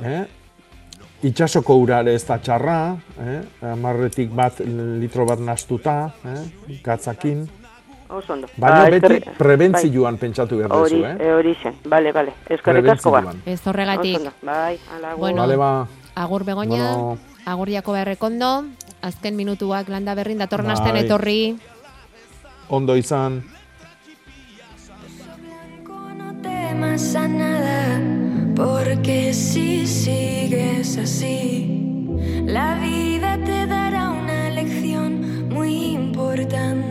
[0.00, 0.24] eh?
[1.28, 2.80] itxasoko ura ere ez da txarra,
[3.24, 3.38] eh?
[3.72, 6.42] amarretik bat litro bat nastuta, eh?
[6.84, 7.46] gatzakin.
[8.08, 8.48] Oso ondo.
[8.56, 11.16] Baina Ba, beti eskerri- prebentzioan pentsatu behar Hori, duzu, eh?
[11.20, 11.74] eh, hori zen.
[11.84, 12.32] Bale, bale.
[12.48, 13.34] Eskerrik asko ba.
[13.44, 14.20] Ez horregatik.
[14.42, 15.18] Bai, ala, agur.
[15.20, 15.86] Bueno, Bale, ba.
[16.14, 17.18] agur begoña, Bueno.
[17.44, 18.64] agur jako berrekondo,
[19.02, 20.74] azken minutuak landa berrin datorren Bai.
[20.74, 21.58] astean etorri.
[22.68, 23.44] Ondo izan.
[26.42, 28.00] temas a nada,
[28.54, 32.06] porque si sigues así,
[32.46, 36.87] la vida te dará una lección muy importante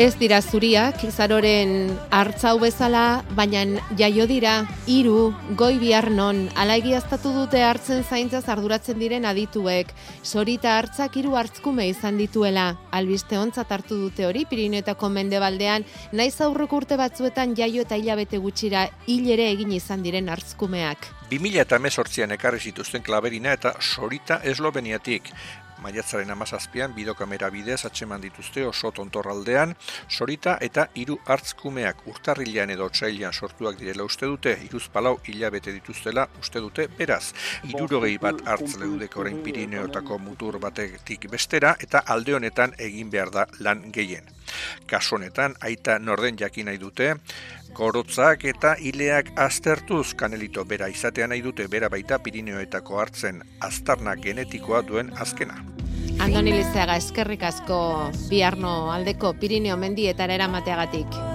[0.00, 3.66] Ez dira zuriak, izaroren hartzau bezala, baina
[3.98, 4.54] jaio dira,
[4.88, 9.92] hiru goi bihar non, ala egiaztatu dute hartzen zaintzaz arduratzen diren adituek.
[10.24, 15.84] Sorita hartzak hiru hartzkume izan dituela, albiste ontzat hartu dute hori, Pirineetako mendebaldean,
[16.16, 21.12] naiz aurreko urte batzuetan jaio eta hilabete gutxira hil ere egin izan diren hartzkumeak.
[21.30, 25.28] 2000 eta emezortzian ekarri zituzten klaberina eta sorita esloveniatik.
[25.80, 29.74] Maiatzaren amazazpian bidokamera bidez atxeman dituzte oso tontorraldean,
[30.08, 36.26] sorita eta hiru hartzkumeak urtarrilean edo otsailean sortuak direla uste dute, iruz palau hilabete dituztela
[36.40, 37.32] uste dute beraz.
[37.70, 43.46] Irurogei bat hartz leudeko orain Pirineotako mutur batetik bestera eta alde honetan egin behar da
[43.60, 44.28] lan gehien.
[44.86, 47.14] Kasu honetan, aita norden jakin nahi dute,
[47.74, 54.82] gorotzak eta hileak aztertuz kanelito bera izatea nahi dute bera baita Pirineoetako hartzen aztarna genetikoa
[54.86, 55.62] duen azkena.
[56.20, 57.80] Andoni Lizeaga eskerrik asko
[58.28, 61.29] biharno aldeko Pirineo mendietara eramateagatik.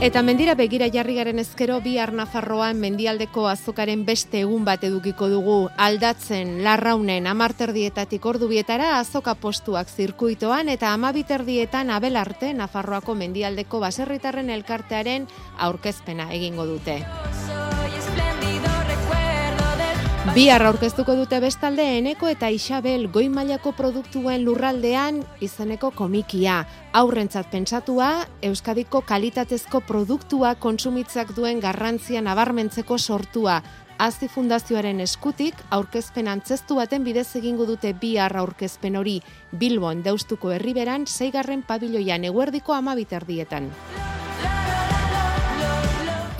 [0.00, 5.56] Eta mendira begira jarri garen ezkero bihar Nafarroan mendialdeko azokaren beste egun bat edukiko dugu
[5.76, 15.28] aldatzen larraunen amarterdietatik ordubietara azoka postuak zirkuitoan eta amabiterdietan abelarte Nafarroako mendialdeko baserritarren elkartearen
[15.68, 17.02] aurkezpena egingo dute.
[20.30, 26.60] Bihar aurkeztuko dute bestalde Eneko eta Isabel goi mailako produktuen lurraldean izeneko komikia.
[26.94, 33.58] Aurrentzat pentsatua, Euskadiko kalitatezko produktua kontsumitzak duen garrantzia nabarmentzeko sortua.
[33.98, 39.18] Azi Fundazioaren eskutik aurkezpen antzestu baten bidez egingo dute bihar aurkezpen hori
[39.50, 43.66] Bilbon deustuko herriberan seigarren pabiloian eguerdiko amabiterdietan.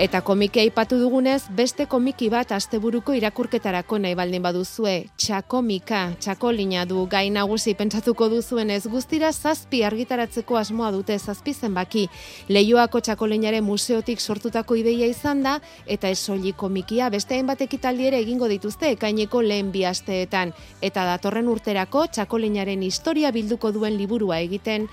[0.01, 4.95] Eta komike aipatu dugunez, beste komiki bat asteburuko irakurketarako nahi baldin baduzue.
[5.21, 12.07] Txakomika, txakolina du gai nagusi pentsatuko duzuen ez guztira zazpi argitaratzeko asmoa dute zazpi zenbaki.
[12.49, 18.25] Leioako txakolinaren museotik sortutako ideia izan da, eta ez soilik komikia beste hainbat ekitaldi ere
[18.25, 20.57] egingo dituzte ekaineko lehen bi asteetan.
[20.81, 24.89] Eta datorren urterako txakolinaren historia bilduko duen liburua egiten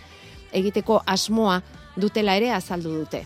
[0.52, 1.62] egiteko asmoa
[1.96, 3.24] dutela ere azaldu dute.